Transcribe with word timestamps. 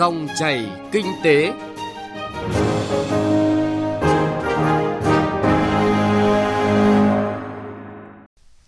Dòng 0.00 0.28
chảy 0.38 0.66
kinh 0.92 1.06
tế. 1.22 1.52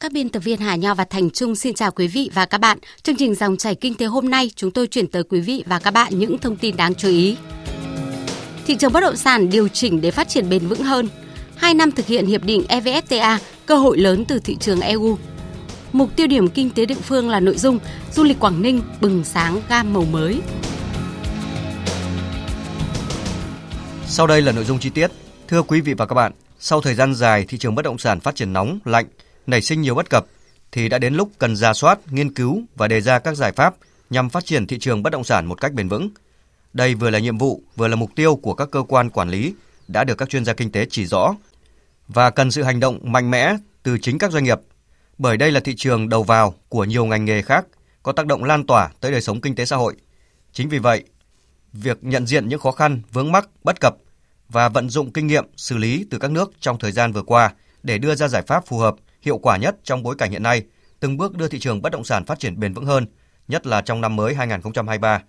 Các 0.01 0.13
biên 0.13 0.29
tập 0.29 0.40
viên 0.40 0.58
Hà 0.58 0.76
Nho 0.76 0.95
và 0.95 1.04
Thành 1.04 1.31
Trung 1.31 1.56
xin 1.56 1.74
chào 1.74 1.90
quý 1.90 2.06
vị 2.06 2.31
và 2.35 2.47
các 2.47 2.58
bạn. 2.58 2.79
Chương 3.03 3.17
trình 3.17 3.35
Dòng 3.35 3.56
chảy 3.56 3.74
kinh 3.74 3.95
tế 3.95 4.06
hôm 4.06 4.31
nay 4.31 4.51
chúng 4.56 4.71
tôi 4.71 4.87
chuyển 4.87 5.06
tới 5.06 5.22
quý 5.22 5.40
vị 5.40 5.65
và 5.67 5.79
các 5.79 5.90
bạn 5.90 6.19
những 6.19 6.38
thông 6.38 6.56
tin 6.56 6.76
đáng 6.76 6.95
chú 6.95 7.08
ý. 7.08 7.37
Thị 8.67 8.76
trường 8.76 8.92
bất 8.92 9.01
động 9.01 9.17
sản 9.17 9.51
điều 9.51 9.69
chỉnh 9.69 10.01
để 10.01 10.10
phát 10.10 10.28
triển 10.28 10.49
bền 10.49 10.67
vững 10.69 10.83
hơn. 10.83 11.08
Hai 11.56 11.74
năm 11.74 11.90
thực 11.90 12.06
hiện 12.06 12.26
hiệp 12.26 12.44
định 12.44 12.64
EVFTA, 12.69 13.38
cơ 13.67 13.76
hội 13.76 13.99
lớn 13.99 14.24
từ 14.28 14.38
thị 14.38 14.56
trường 14.60 14.80
EU. 14.80 15.19
Mục 15.92 16.16
tiêu 16.16 16.27
điểm 16.27 16.48
kinh 16.48 16.70
tế 16.70 16.87
địa 16.87 16.95
phương 16.95 17.30
là 17.30 17.41
nội 17.41 17.56
dung 17.59 17.78
du 18.12 18.24
lịch 18.24 18.41
Quảng 18.41 18.62
Ninh 18.62 18.83
bừng 19.01 19.24
sáng 19.24 19.60
gam 19.69 19.92
màu 19.92 20.05
mới. 20.05 20.41
Sau 24.15 24.27
đây 24.27 24.43
là 24.43 24.52
nội 24.52 24.65
dung 24.65 24.79
chi 24.79 24.91
tiết. 24.91 25.11
Thưa 25.48 25.62
quý 25.62 25.80
vị 25.80 25.95
và 25.95 26.07
các 26.07 26.15
bạn, 26.15 26.33
sau 26.59 26.80
thời 26.80 26.95
gian 26.95 27.15
dài 27.15 27.45
thị 27.48 27.59
trường 27.59 27.75
bất 27.75 27.83
động 27.83 27.98
sản 27.98 28.21
phát 28.21 28.35
triển 28.35 28.52
nóng, 28.52 28.79
lạnh, 28.85 29.07
nảy 29.47 29.62
sinh 29.62 29.80
nhiều 29.80 29.95
bất 29.95 30.11
cập 30.11 30.27
thì 30.73 30.88
đã 30.88 30.98
đến 30.98 31.15
lúc 31.15 31.30
cần 31.38 31.57
ra 31.57 31.75
soát, 31.75 31.98
nghiên 32.11 32.35
cứu 32.35 32.62
và 32.77 32.88
đề 32.88 33.01
ra 33.01 33.19
các 33.19 33.37
giải 33.37 33.52
pháp 33.52 33.75
nhằm 34.11 34.30
phát 34.30 34.45
triển 34.45 34.66
thị 34.66 34.79
trường 34.79 35.02
bất 35.02 35.11
động 35.11 35.25
sản 35.25 35.47
một 35.47 35.61
cách 35.61 35.73
bền 35.73 35.88
vững. 35.88 36.11
Đây 36.73 36.95
vừa 36.95 37.11
là 37.11 37.19
nhiệm 37.19 37.38
vụ, 37.38 37.62
vừa 37.77 37.88
là 37.88 37.97
mục 37.97 38.11
tiêu 38.16 38.37
của 38.37 38.55
các 38.55 38.71
cơ 38.71 38.83
quan 38.88 39.11
quản 39.11 39.29
lý 39.29 39.55
đã 39.88 40.05
được 40.05 40.19
các 40.19 40.29
chuyên 40.29 40.45
gia 40.45 40.52
kinh 40.52 40.73
tế 40.73 40.87
chỉ 40.91 41.07
rõ 41.07 41.35
và 42.09 42.30
cần 42.30 42.51
sự 42.51 42.63
hành 42.63 42.80
động 42.80 42.99
mạnh 43.02 43.30
mẽ 43.30 43.57
từ 43.83 43.99
chính 43.99 44.19
các 44.19 44.33
doanh 44.33 44.45
nghiệp 44.45 44.59
bởi 45.19 45.37
đây 45.37 45.52
là 45.52 45.60
thị 45.60 45.74
trường 45.77 46.09
đầu 46.09 46.23
vào 46.23 46.55
của 46.69 46.85
nhiều 46.85 47.05
ngành 47.05 47.24
nghề 47.24 47.43
khác 47.43 47.66
có 48.02 48.13
tác 48.13 48.27
động 48.27 48.45
lan 48.45 48.66
tỏa 48.66 48.91
tới 49.01 49.13
đời 49.13 49.21
sống 49.21 49.41
kinh 49.41 49.55
tế 49.55 49.65
xã 49.65 49.77
hội. 49.77 49.95
Chính 50.52 50.69
vì 50.69 50.79
vậy, 50.79 51.05
việc 51.73 52.05
nhận 52.05 52.27
diện 52.27 52.49
những 52.49 52.61
khó 52.61 52.71
khăn, 52.71 53.03
vướng 53.13 53.33
mắc, 53.33 53.49
bất 53.65 53.80
cập 53.80 53.96
và 54.49 54.69
vận 54.69 54.91
dụng 54.91 55.13
kinh 55.13 55.27
nghiệm 55.27 55.45
xử 55.57 55.77
lý 55.77 56.07
từ 56.10 56.19
các 56.19 56.30
nước 56.30 56.52
trong 56.60 56.79
thời 56.79 56.93
gian 56.93 57.13
vừa 57.13 57.23
qua 57.23 57.52
để 57.83 57.99
đưa 57.99 58.15
ra 58.15 58.29
giải 58.29 58.43
pháp 58.43 58.66
phù 58.66 58.79
hợp, 58.79 58.95
hiệu 59.21 59.38
quả 59.38 59.57
nhất 59.57 59.77
trong 59.85 60.02
bối 60.02 60.15
cảnh 60.19 60.30
hiện 60.30 60.43
nay, 60.43 60.63
từng 61.01 61.16
bước 61.16 61.37
đưa 61.37 61.49
thị 61.49 61.59
trường 61.59 61.83
bất 61.83 61.93
động 61.93 62.05
sản 62.05 62.24
phát 62.24 62.38
triển 62.38 62.61
bền 62.61 62.74
vững 62.74 62.87
hơn, 62.87 63.07
nhất 63.49 63.66
là 63.66 63.80
trong 63.80 64.00
năm 64.00 64.16
mới 64.16 64.34
2023. 64.34 65.22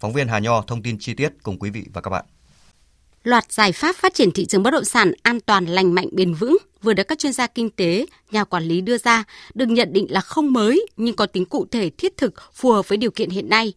Phóng 0.00 0.12
viên 0.12 0.28
Hà 0.28 0.38
Nho 0.38 0.62
thông 0.62 0.82
tin 0.82 0.98
chi 0.98 1.14
tiết 1.14 1.32
cùng 1.42 1.58
quý 1.58 1.70
vị 1.70 1.84
và 1.92 2.00
các 2.00 2.10
bạn. 2.10 2.24
Loạt 3.24 3.52
giải 3.52 3.72
pháp 3.72 3.96
phát 3.96 4.14
triển 4.14 4.30
thị 4.30 4.46
trường 4.46 4.62
bất 4.62 4.70
động 4.70 4.84
sản 4.84 5.12
an 5.22 5.40
toàn, 5.40 5.66
lành 5.66 5.94
mạnh, 5.94 6.08
bền 6.12 6.34
vững 6.34 6.56
vừa 6.82 6.94
được 6.94 7.08
các 7.08 7.18
chuyên 7.18 7.32
gia 7.32 7.46
kinh 7.46 7.70
tế, 7.70 8.06
nhà 8.30 8.44
quản 8.44 8.62
lý 8.62 8.80
đưa 8.80 8.98
ra 8.98 9.24
được 9.54 9.66
nhận 9.66 9.92
định 9.92 10.06
là 10.08 10.20
không 10.20 10.52
mới 10.52 10.86
nhưng 10.96 11.16
có 11.16 11.26
tính 11.26 11.44
cụ 11.44 11.66
thể 11.70 11.90
thiết 11.90 12.16
thực 12.16 12.34
phù 12.54 12.72
hợp 12.72 12.88
với 12.88 12.98
điều 12.98 13.10
kiện 13.10 13.30
hiện 13.30 13.48
nay, 13.48 13.72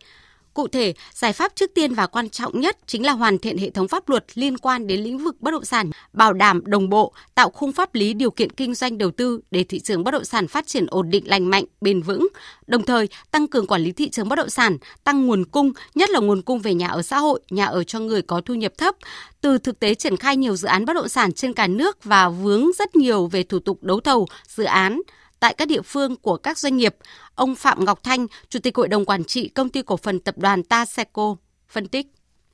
Cụ 0.53 0.67
thể, 0.67 0.93
giải 1.13 1.33
pháp 1.33 1.51
trước 1.55 1.71
tiên 1.75 1.93
và 1.93 2.07
quan 2.07 2.29
trọng 2.29 2.59
nhất 2.59 2.77
chính 2.87 3.05
là 3.05 3.11
hoàn 3.11 3.37
thiện 3.37 3.57
hệ 3.57 3.69
thống 3.69 3.87
pháp 3.87 4.09
luật 4.09 4.25
liên 4.33 4.57
quan 4.57 4.87
đến 4.87 5.01
lĩnh 5.01 5.17
vực 5.17 5.41
bất 5.41 5.51
động 5.51 5.65
sản, 5.65 5.89
bảo 6.13 6.33
đảm 6.33 6.61
đồng 6.65 6.89
bộ, 6.89 7.13
tạo 7.35 7.49
khung 7.49 7.71
pháp 7.71 7.95
lý 7.95 8.13
điều 8.13 8.31
kiện 8.31 8.51
kinh 8.51 8.73
doanh 8.73 8.97
đầu 8.97 9.11
tư 9.11 9.39
để 9.51 9.63
thị 9.63 9.79
trường 9.79 10.03
bất 10.03 10.11
động 10.11 10.25
sản 10.25 10.47
phát 10.47 10.67
triển 10.67 10.85
ổn 10.87 11.09
định 11.09 11.27
lành 11.27 11.49
mạnh, 11.49 11.63
bền 11.81 12.01
vững, 12.01 12.27
đồng 12.67 12.83
thời 12.83 13.07
tăng 13.31 13.47
cường 13.47 13.67
quản 13.67 13.81
lý 13.81 13.91
thị 13.91 14.09
trường 14.09 14.29
bất 14.29 14.35
động 14.35 14.49
sản, 14.49 14.77
tăng 15.03 15.27
nguồn 15.27 15.45
cung, 15.45 15.71
nhất 15.95 16.09
là 16.09 16.19
nguồn 16.19 16.41
cung 16.41 16.59
về 16.59 16.73
nhà 16.73 16.87
ở 16.87 17.01
xã 17.01 17.17
hội, 17.17 17.41
nhà 17.49 17.65
ở 17.65 17.83
cho 17.83 17.99
người 17.99 18.21
có 18.21 18.41
thu 18.41 18.53
nhập 18.53 18.73
thấp. 18.77 18.95
Từ 19.41 19.57
thực 19.57 19.79
tế 19.79 19.95
triển 19.95 20.17
khai 20.17 20.37
nhiều 20.37 20.55
dự 20.55 20.67
án 20.67 20.85
bất 20.85 20.93
động 20.93 21.09
sản 21.09 21.31
trên 21.31 21.53
cả 21.53 21.67
nước 21.67 22.03
và 22.03 22.29
vướng 22.29 22.71
rất 22.79 22.95
nhiều 22.95 23.27
về 23.27 23.43
thủ 23.43 23.59
tục 23.59 23.83
đấu 23.83 23.99
thầu, 23.99 24.27
dự 24.47 24.63
án, 24.63 25.01
tại 25.41 25.53
các 25.57 25.67
địa 25.67 25.81
phương 25.81 26.15
của 26.15 26.37
các 26.37 26.57
doanh 26.57 26.77
nghiệp. 26.77 26.95
Ông 27.35 27.55
Phạm 27.55 27.85
Ngọc 27.85 28.03
Thanh, 28.03 28.27
Chủ 28.49 28.59
tịch 28.63 28.77
Hội 28.77 28.87
đồng 28.87 29.05
Quản 29.05 29.23
trị 29.23 29.49
Công 29.49 29.69
ty 29.69 29.81
Cổ 29.81 29.97
phần 29.97 30.19
Tập 30.19 30.35
đoàn 30.37 30.63
Taseco, 30.63 31.35
phân 31.69 31.87
tích. 31.87 32.07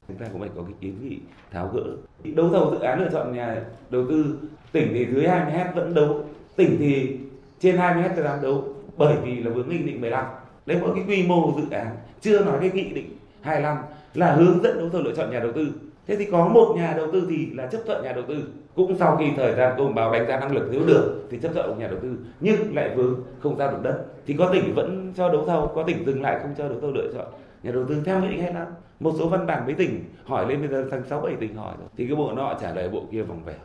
Chúng 0.07 0.17
ta 0.17 0.25
cũng 0.31 0.41
phải 0.41 0.49
có 0.55 0.63
cái 0.63 0.73
kiến 0.81 1.09
nghị 1.09 1.17
tháo 1.52 1.71
gỡ. 1.73 1.83
Đấu 2.23 2.49
thầu 2.49 2.71
dự 2.71 2.79
án 2.79 2.99
lựa 2.99 3.09
chọn 3.13 3.35
nhà 3.35 3.63
đầu 3.89 4.05
tư 4.09 4.39
tỉnh 4.71 4.91
thì 4.94 5.05
dưới 5.13 5.28
20 5.28 5.53
hectare 5.53 5.75
vẫn 5.75 5.94
đấu, 5.94 6.25
tỉnh 6.56 6.75
thì 6.79 7.17
trên 7.59 7.78
20 7.78 8.03
hectare 8.03 8.23
đang 8.23 8.41
đấu 8.41 8.75
bởi 8.97 9.16
vì 9.23 9.44
là 9.44 9.51
vướng 9.51 9.69
nghị 9.69 9.78
định 9.78 10.01
15. 10.01 10.25
Đấy 10.66 10.78
mỗi 10.81 10.91
cái 10.95 11.03
quy 11.07 11.23
mô 11.23 11.53
dự 11.57 11.75
án, 11.75 11.95
chưa 12.22 12.45
nói 12.45 12.57
cái 12.62 12.72
nghị 12.72 12.89
định 12.89 13.17
25 13.41 13.78
là 14.17 14.31
hướng 14.31 14.63
dẫn 14.63 14.78
đấu 14.78 14.89
thầu 14.89 15.01
lựa 15.01 15.16
chọn 15.16 15.31
nhà 15.31 15.39
đầu 15.39 15.51
tư. 15.51 15.67
Thế 16.07 16.16
thì 16.16 16.25
có 16.31 16.47
một 16.47 16.73
nhà 16.78 16.94
đầu 16.97 17.11
tư 17.11 17.28
thì 17.29 17.47
là 17.53 17.67
chấp 17.67 17.81
thuận 17.85 18.03
nhà 18.03 18.11
đầu 18.11 18.23
tư. 18.28 18.44
Cũng 18.75 18.97
sau 18.97 19.17
khi 19.17 19.25
thời 19.38 19.55
gian 19.55 19.75
công 19.78 19.95
báo 19.95 20.11
đánh 20.13 20.28
giá 20.28 20.39
năng 20.39 20.51
lực 20.51 20.67
nếu 20.72 20.81
được 20.88 21.28
thì 21.29 21.39
chấp 21.39 21.53
thuận 21.53 21.79
nhà 21.79 21.88
đầu 21.88 22.00
tư, 22.01 22.17
nhưng 22.39 22.75
lại 22.75 22.95
vướng 22.95 23.22
không 23.39 23.57
giao 23.57 23.72
được 23.72 23.79
đất. 23.83 24.06
Thì 24.25 24.35
có 24.39 24.50
tỉnh 24.53 24.73
vẫn 24.75 25.13
cho 25.16 25.29
đấu 25.29 25.45
thầu, 25.45 25.72
có 25.75 25.83
tỉnh 25.83 26.06
dừng 26.06 26.22
lại 26.22 26.39
không 26.41 26.53
cho 26.57 26.69
đấu 26.69 26.77
thầu 26.81 26.91
lựa 26.91 27.11
chọn 27.13 27.25
nhà 27.63 27.72
đầu 27.72 27.85
tư 27.89 28.01
theo 28.06 28.22
nghị 28.22 28.27
định 28.27 28.41
25 28.41 28.67
một 29.00 29.13
số 29.19 29.29
văn 29.29 29.45
bản 29.45 29.66
với 29.66 29.73
tỉnh 29.75 30.03
hỏi 30.25 30.50
lên 30.50 30.59
bây 30.59 30.69
giờ 30.69 30.88
thành 30.91 31.03
sáu 31.09 31.22
bảy 31.22 31.35
tỉnh 31.39 31.56
hỏi 31.56 31.75
rồi. 31.79 31.88
Thì 31.97 32.07
cái 32.07 32.16
bộ 32.16 32.31
nọ 32.31 32.57
trả 32.61 32.73
lời 32.73 32.89
bộ 32.89 33.03
kia 33.11 33.22
vòng 33.22 33.44
vèo 33.44 33.56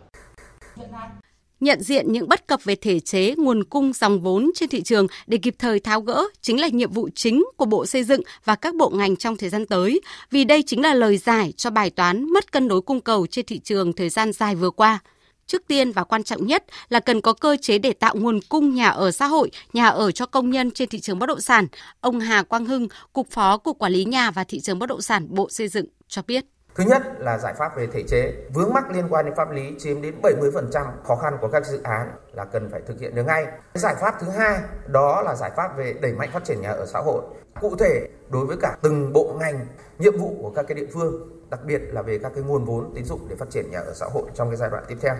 nhận 1.63 1.83
diện 1.83 2.13
những 2.13 2.29
bất 2.29 2.47
cập 2.47 2.65
về 2.65 2.75
thể 2.75 3.01
chế, 3.01 3.35
nguồn 3.37 3.65
cung 3.65 3.93
dòng 3.93 4.21
vốn 4.21 4.51
trên 4.55 4.69
thị 4.69 4.83
trường 4.83 5.07
để 5.27 5.39
kịp 5.39 5.55
thời 5.59 5.81
tháo 5.81 6.01
gỡ 6.01 6.25
chính 6.41 6.61
là 6.61 6.69
nhiệm 6.69 6.93
vụ 6.93 7.09
chính 7.15 7.45
của 7.57 7.65
Bộ 7.65 7.87
Xây 7.87 8.05
dựng 8.05 8.23
và 8.45 8.55
các 8.55 8.75
bộ 8.75 8.91
ngành 8.91 9.17
trong 9.17 9.37
thời 9.37 9.49
gian 9.49 9.67
tới, 9.67 10.01
vì 10.31 10.45
đây 10.45 10.63
chính 10.67 10.83
là 10.83 10.95
lời 10.95 11.17
giải 11.17 11.53
cho 11.57 11.71
bài 11.71 11.91
toán 11.91 12.25
mất 12.25 12.53
cân 12.53 12.69
đối 12.69 12.81
cung 12.81 13.01
cầu 13.01 13.27
trên 13.27 13.47
thị 13.47 13.59
trường 13.59 13.93
thời 13.93 14.09
gian 14.09 14.33
dài 14.33 14.55
vừa 14.55 14.71
qua. 14.71 14.99
Trước 15.47 15.63
tiên 15.69 15.93
và 15.93 16.05
quan 16.05 16.23
trọng 16.23 16.47
nhất 16.47 16.65
là 16.89 17.01
cần 17.01 17.21
có 17.21 17.33
cơ 17.33 17.57
chế 17.63 17.79
để 17.79 17.93
tạo 17.93 18.15
nguồn 18.17 18.41
cung 18.49 18.75
nhà 18.75 18.89
ở 18.89 19.11
xã 19.11 19.27
hội, 19.27 19.51
nhà 19.73 19.89
ở 19.89 20.11
cho 20.11 20.27
công 20.27 20.51
nhân 20.51 20.71
trên 20.71 20.89
thị 20.89 21.01
trường 21.01 21.19
bất 21.19 21.27
động 21.27 21.41
sản. 21.41 21.67
Ông 22.01 22.21
Hà 22.21 22.43
Quang 22.43 22.65
Hưng, 22.65 22.89
Cục 23.13 23.31
Phó 23.31 23.57
Cục 23.57 23.79
Quản 23.79 23.93
lý 23.93 24.05
Nhà 24.05 24.31
và 24.31 24.45
Thị 24.45 24.61
trường 24.61 24.79
Bất 24.79 24.89
động 24.89 25.03
sản 25.03 25.27
Bộ 25.31 25.51
Xây 25.51 25.69
dựng 25.69 25.87
cho 26.09 26.23
biết. 26.27 26.45
Thứ 26.75 26.85
nhất 26.85 27.03
là 27.19 27.39
giải 27.39 27.55
pháp 27.59 27.77
về 27.77 27.87
thể 27.87 28.03
chế, 28.09 28.33
vướng 28.55 28.73
mắc 28.75 28.91
liên 28.91 29.07
quan 29.11 29.25
đến 29.25 29.35
pháp 29.37 29.51
lý 29.51 29.75
chiếm 29.79 30.03
đến 30.03 30.15
70% 30.23 30.87
khó 31.05 31.17
khăn 31.17 31.37
của 31.41 31.49
các 31.49 31.67
dự 31.67 31.81
án 31.83 32.11
là 32.33 32.45
cần 32.45 32.69
phải 32.71 32.81
thực 32.87 33.01
hiện 33.01 33.15
được 33.15 33.23
ngay. 33.23 33.47
Giải 33.75 33.95
pháp 34.01 34.15
thứ 34.21 34.29
hai 34.29 34.61
đó 34.87 35.23
là 35.23 35.35
giải 35.35 35.51
pháp 35.57 35.77
về 35.77 35.95
đẩy 36.03 36.13
mạnh 36.13 36.31
phát 36.33 36.45
triển 36.45 36.61
nhà 36.61 36.71
ở 36.71 36.87
xã 36.87 36.99
hội. 36.99 37.23
Cụ 37.61 37.77
thể 37.79 38.09
đối 38.31 38.47
với 38.47 38.57
cả 38.61 38.77
từng 38.83 39.13
bộ 39.13 39.37
ngành, 39.41 39.67
nhiệm 39.99 40.17
vụ 40.19 40.39
của 40.43 40.51
các 40.51 40.65
cái 40.69 40.75
địa 40.75 40.87
phương, 40.93 41.29
đặc 41.51 41.61
biệt 41.65 41.81
là 41.93 42.03
về 42.03 42.19
các 42.23 42.33
cái 42.35 42.45
nguồn 42.45 42.65
vốn 42.65 42.93
tín 42.95 43.05
dụng 43.05 43.21
để 43.29 43.37
phát 43.37 43.51
triển 43.51 43.71
nhà 43.71 43.79
ở 43.79 43.95
xã 43.95 44.07
hội 44.07 44.25
trong 44.35 44.49
cái 44.49 44.57
giai 44.57 44.71
đoạn 44.71 44.85
tiếp 44.89 44.97
theo. 45.01 45.15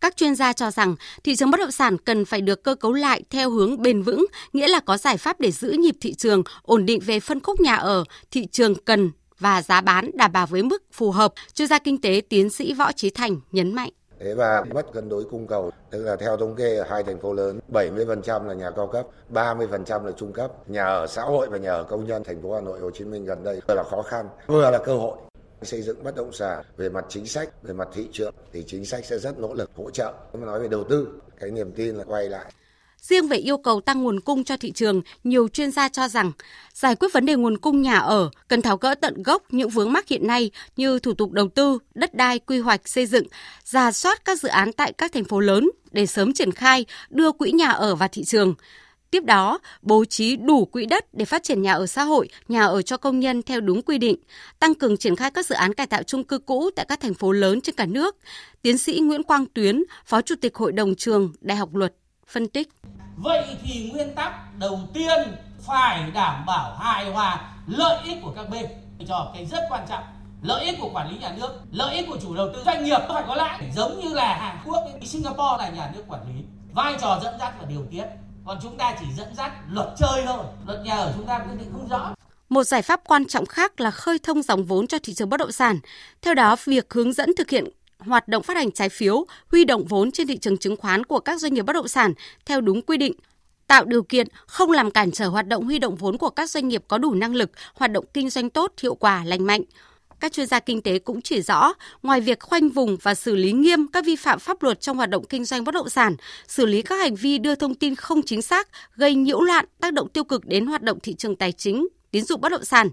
Các 0.00 0.16
chuyên 0.16 0.34
gia 0.34 0.52
cho 0.52 0.70
rằng 0.70 0.94
thị 1.24 1.36
trường 1.36 1.50
bất 1.50 1.60
động 1.60 1.70
sản 1.70 1.96
cần 1.98 2.24
phải 2.24 2.40
được 2.40 2.64
cơ 2.64 2.74
cấu 2.74 2.92
lại 2.92 3.22
theo 3.30 3.50
hướng 3.50 3.82
bền 3.82 4.02
vững, 4.02 4.26
nghĩa 4.52 4.68
là 4.68 4.80
có 4.86 4.96
giải 4.96 5.16
pháp 5.16 5.40
để 5.40 5.50
giữ 5.50 5.70
nhịp 5.70 5.94
thị 6.00 6.14
trường, 6.14 6.42
ổn 6.62 6.86
định 6.86 7.00
về 7.06 7.20
phân 7.20 7.40
khúc 7.42 7.60
nhà 7.60 7.74
ở, 7.74 8.04
thị 8.30 8.46
trường 8.46 8.74
cần 8.84 9.10
và 9.38 9.62
giá 9.62 9.80
bán 9.80 10.10
đảm 10.14 10.32
bảo 10.32 10.46
với 10.46 10.62
mức 10.62 10.82
phù 10.92 11.10
hợp, 11.10 11.32
chuyên 11.54 11.68
gia 11.68 11.78
kinh 11.78 12.00
tế 12.00 12.22
tiến 12.28 12.50
sĩ 12.50 12.74
Võ 12.74 12.92
Trí 12.92 13.10
Thành 13.10 13.40
nhấn 13.52 13.74
mạnh. 13.74 13.90
Thế 14.20 14.34
và 14.34 14.64
mất 14.74 14.92
cân 14.92 15.08
đối 15.08 15.24
cung 15.24 15.46
cầu, 15.46 15.70
tức 15.90 16.04
là 16.04 16.16
theo 16.16 16.36
thống 16.36 16.54
kê 16.54 16.76
ở 16.76 16.84
hai 16.90 17.02
thành 17.02 17.20
phố 17.20 17.32
lớn, 17.32 17.60
70% 17.72 18.46
là 18.46 18.54
nhà 18.54 18.70
cao 18.70 18.86
cấp, 18.86 19.06
30% 19.32 20.04
là 20.04 20.12
trung 20.12 20.32
cấp, 20.32 20.68
nhà 20.68 20.84
ở 20.84 21.06
xã 21.06 21.22
hội 21.22 21.48
và 21.50 21.58
nhà 21.58 21.70
ở 21.70 21.84
công 21.84 22.04
nhân. 22.04 22.24
Thành 22.24 22.42
phố 22.42 22.54
Hà 22.54 22.60
Nội, 22.60 22.80
Hồ 22.80 22.90
Chí 22.90 23.04
Minh 23.04 23.24
gần 23.24 23.44
đây 23.44 23.60
vừa 23.68 23.74
là 23.74 23.82
khó 23.90 24.02
khăn, 24.02 24.28
vừa 24.46 24.70
là 24.70 24.78
cơ 24.78 24.96
hội 24.96 25.18
xây 25.62 25.82
dựng 25.82 26.04
bất 26.04 26.16
động 26.16 26.32
sản. 26.32 26.64
Về 26.76 26.88
mặt 26.88 27.04
chính 27.08 27.26
sách 27.26 27.62
về 27.62 27.74
mặt 27.74 27.88
thị 27.94 28.08
trường 28.12 28.34
thì 28.52 28.64
chính 28.66 28.84
sách 28.84 29.04
sẽ 29.04 29.18
rất 29.18 29.38
nỗ 29.38 29.54
lực 29.54 29.70
hỗ 29.76 29.90
trợ. 29.90 30.12
Mà 30.32 30.46
nói 30.46 30.60
về 30.60 30.68
đầu 30.68 30.84
tư 30.84 31.08
cái 31.40 31.50
niềm 31.50 31.72
tin 31.72 31.94
là 31.94 32.04
quay 32.04 32.28
lại. 32.28 32.52
Riêng 33.08 33.28
về 33.28 33.36
yêu 33.36 33.58
cầu 33.58 33.80
tăng 33.80 34.02
nguồn 34.02 34.20
cung 34.20 34.44
cho 34.44 34.56
thị 34.56 34.72
trường, 34.72 35.02
nhiều 35.24 35.48
chuyên 35.48 35.70
gia 35.70 35.88
cho 35.88 36.08
rằng 36.08 36.32
giải 36.72 36.96
quyết 36.96 37.12
vấn 37.12 37.26
đề 37.26 37.34
nguồn 37.34 37.58
cung 37.58 37.82
nhà 37.82 37.98
ở 37.98 38.30
cần 38.48 38.62
tháo 38.62 38.76
gỡ 38.76 38.94
tận 38.94 39.22
gốc 39.22 39.42
những 39.50 39.68
vướng 39.68 39.92
mắc 39.92 40.08
hiện 40.08 40.26
nay 40.26 40.50
như 40.76 40.98
thủ 40.98 41.14
tục 41.14 41.32
đầu 41.32 41.48
tư, 41.48 41.78
đất 41.94 42.14
đai, 42.14 42.38
quy 42.38 42.58
hoạch 42.58 42.88
xây 42.88 43.06
dựng, 43.06 43.26
ra 43.64 43.92
soát 43.92 44.24
các 44.24 44.40
dự 44.40 44.48
án 44.48 44.72
tại 44.72 44.92
các 44.92 45.12
thành 45.12 45.24
phố 45.24 45.40
lớn 45.40 45.70
để 45.90 46.06
sớm 46.06 46.32
triển 46.32 46.52
khai 46.52 46.84
đưa 47.10 47.32
quỹ 47.32 47.52
nhà 47.52 47.68
ở 47.68 47.94
vào 47.94 48.08
thị 48.12 48.24
trường. 48.24 48.54
Tiếp 49.10 49.24
đó, 49.24 49.58
bố 49.82 50.04
trí 50.04 50.36
đủ 50.36 50.64
quỹ 50.64 50.86
đất 50.86 51.14
để 51.14 51.24
phát 51.24 51.42
triển 51.42 51.62
nhà 51.62 51.72
ở 51.72 51.86
xã 51.86 52.02
hội, 52.02 52.28
nhà 52.48 52.64
ở 52.64 52.82
cho 52.82 52.96
công 52.96 53.20
nhân 53.20 53.42
theo 53.42 53.60
đúng 53.60 53.82
quy 53.82 53.98
định, 53.98 54.16
tăng 54.58 54.74
cường 54.74 54.96
triển 54.96 55.16
khai 55.16 55.30
các 55.30 55.46
dự 55.46 55.54
án 55.54 55.74
cải 55.74 55.86
tạo 55.86 56.02
chung 56.02 56.24
cư 56.24 56.38
cũ 56.38 56.70
tại 56.76 56.86
các 56.88 57.00
thành 57.00 57.14
phố 57.14 57.32
lớn 57.32 57.60
trên 57.60 57.74
cả 57.74 57.86
nước. 57.86 58.16
Tiến 58.62 58.78
sĩ 58.78 58.98
Nguyễn 59.00 59.22
Quang 59.22 59.46
Tuyến, 59.46 59.82
Phó 60.06 60.22
Chủ 60.22 60.34
tịch 60.40 60.54
Hội 60.54 60.72
đồng 60.72 60.94
trường 60.94 61.32
Đại 61.40 61.56
học 61.56 61.74
Luật 61.74 61.94
phân 62.26 62.48
tích. 62.48 62.68
Vậy 63.16 63.44
thì 63.62 63.90
nguyên 63.90 64.14
tắc 64.14 64.58
đầu 64.58 64.80
tiên 64.94 65.36
phải 65.60 66.10
đảm 66.14 66.46
bảo 66.46 66.76
hài 66.76 67.10
hòa 67.10 67.40
lợi 67.66 67.98
ích 68.04 68.16
của 68.22 68.32
các 68.36 68.48
bên. 68.50 68.66
Cho 69.08 69.30
cái 69.34 69.46
rất 69.46 69.60
quan 69.68 69.86
trọng. 69.88 70.04
Lợi 70.42 70.64
ích 70.64 70.78
của 70.80 70.90
quản 70.92 71.10
lý 71.10 71.18
nhà 71.18 71.34
nước 71.36 71.60
lợi 71.72 71.96
ích 71.96 72.06
của 72.08 72.18
chủ 72.22 72.34
đầu 72.34 72.48
tư 72.54 72.62
doanh 72.66 72.84
nghiệp 72.84 72.98
phải 73.08 73.24
có 73.26 73.34
lãi 73.34 73.70
giống 73.74 74.00
như 74.00 74.14
là 74.14 74.36
hàn 74.36 74.58
quốc 74.64 74.84
singapore 75.02 75.56
là 75.58 75.68
nhà 75.68 75.90
nước 75.94 76.04
quản 76.08 76.20
lý. 76.28 76.44
Vai 76.72 76.94
trò 77.00 77.20
dẫn 77.22 77.34
dắt 77.38 77.54
và 77.60 77.66
điều 77.68 77.86
tiết. 77.90 78.04
Còn 78.46 78.58
chúng 78.62 78.76
ta 78.76 78.96
chỉ 79.00 79.06
dẫn 79.16 79.34
dắt 79.34 79.52
luật 79.70 79.88
chơi 79.98 80.22
thôi. 80.26 80.44
Luật 80.66 80.80
nhà 80.84 80.96
ở 80.96 81.12
chúng 81.16 81.26
ta 81.26 81.38
quyết 81.38 81.56
định 81.58 81.68
không 81.72 81.88
rõ. 81.88 82.14
Một 82.48 82.64
giải 82.64 82.82
pháp 82.82 83.00
quan 83.04 83.26
trọng 83.26 83.46
khác 83.46 83.80
là 83.80 83.90
khơi 83.90 84.18
thông 84.18 84.42
dòng 84.42 84.64
vốn 84.64 84.86
cho 84.86 84.98
thị 85.02 85.14
trường 85.14 85.28
bất 85.28 85.36
động 85.36 85.52
sản. 85.52 85.78
Theo 86.22 86.34
đó, 86.34 86.56
việc 86.64 86.92
hướng 86.94 87.12
dẫn 87.12 87.34
thực 87.36 87.50
hiện 87.50 87.64
hoạt 87.98 88.28
động 88.28 88.42
phát 88.42 88.56
hành 88.56 88.72
trái 88.72 88.88
phiếu, 88.88 89.26
huy 89.50 89.64
động 89.64 89.84
vốn 89.84 90.10
trên 90.10 90.26
thị 90.26 90.36
trường 90.36 90.58
chứng 90.58 90.76
khoán 90.76 91.04
của 91.04 91.20
các 91.20 91.40
doanh 91.40 91.54
nghiệp 91.54 91.62
bất 91.62 91.72
động 91.72 91.88
sản 91.88 92.14
theo 92.44 92.60
đúng 92.60 92.82
quy 92.82 92.96
định. 92.96 93.12
tạo 93.66 93.84
điều 93.84 94.02
kiện 94.02 94.26
không 94.46 94.70
làm 94.70 94.90
cản 94.90 95.10
trở 95.10 95.28
hoạt 95.28 95.48
động 95.48 95.64
huy 95.64 95.78
động 95.78 95.96
vốn 95.96 96.18
của 96.18 96.30
các 96.30 96.50
doanh 96.50 96.68
nghiệp 96.68 96.84
có 96.88 96.98
đủ 96.98 97.14
năng 97.14 97.34
lực, 97.34 97.50
hoạt 97.74 97.92
động 97.92 98.04
kinh 98.14 98.30
doanh 98.30 98.50
tốt, 98.50 98.72
hiệu 98.82 98.94
quả, 98.94 99.24
lành 99.24 99.46
mạnh. 99.46 99.62
Các 100.20 100.32
chuyên 100.32 100.46
gia 100.46 100.60
kinh 100.60 100.82
tế 100.82 100.98
cũng 100.98 101.22
chỉ 101.22 101.42
rõ, 101.42 101.72
ngoài 102.02 102.20
việc 102.20 102.40
khoanh 102.40 102.68
vùng 102.68 102.96
và 103.02 103.14
xử 103.14 103.36
lý 103.36 103.52
nghiêm 103.52 103.86
các 103.86 104.04
vi 104.04 104.16
phạm 104.16 104.38
pháp 104.38 104.62
luật 104.62 104.80
trong 104.80 104.96
hoạt 104.96 105.10
động 105.10 105.24
kinh 105.24 105.44
doanh 105.44 105.64
bất 105.64 105.74
động 105.74 105.88
sản, 105.88 106.16
xử 106.48 106.66
lý 106.66 106.82
các 106.82 106.96
hành 106.96 107.14
vi 107.14 107.38
đưa 107.38 107.54
thông 107.54 107.74
tin 107.74 107.94
không 107.94 108.22
chính 108.22 108.42
xác, 108.42 108.68
gây 108.94 109.14
nhiễu 109.14 109.40
loạn, 109.40 109.64
tác 109.80 109.92
động 109.92 110.08
tiêu 110.08 110.24
cực 110.24 110.46
đến 110.46 110.66
hoạt 110.66 110.82
động 110.82 110.98
thị 111.00 111.14
trường 111.14 111.36
tài 111.36 111.52
chính, 111.52 111.86
tín 112.10 112.24
dụng 112.24 112.40
bất 112.40 112.48
động 112.48 112.64
sản, 112.64 112.88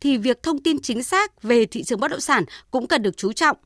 thì 0.00 0.16
việc 0.16 0.42
thông 0.42 0.62
tin 0.62 0.82
chính 0.82 1.02
xác 1.02 1.42
về 1.42 1.66
thị 1.66 1.82
trường 1.82 2.00
bất 2.00 2.10
động 2.10 2.20
sản 2.20 2.44
cũng 2.70 2.86
cần 2.86 3.02
được 3.02 3.16
chú 3.16 3.32
trọng. 3.32 3.56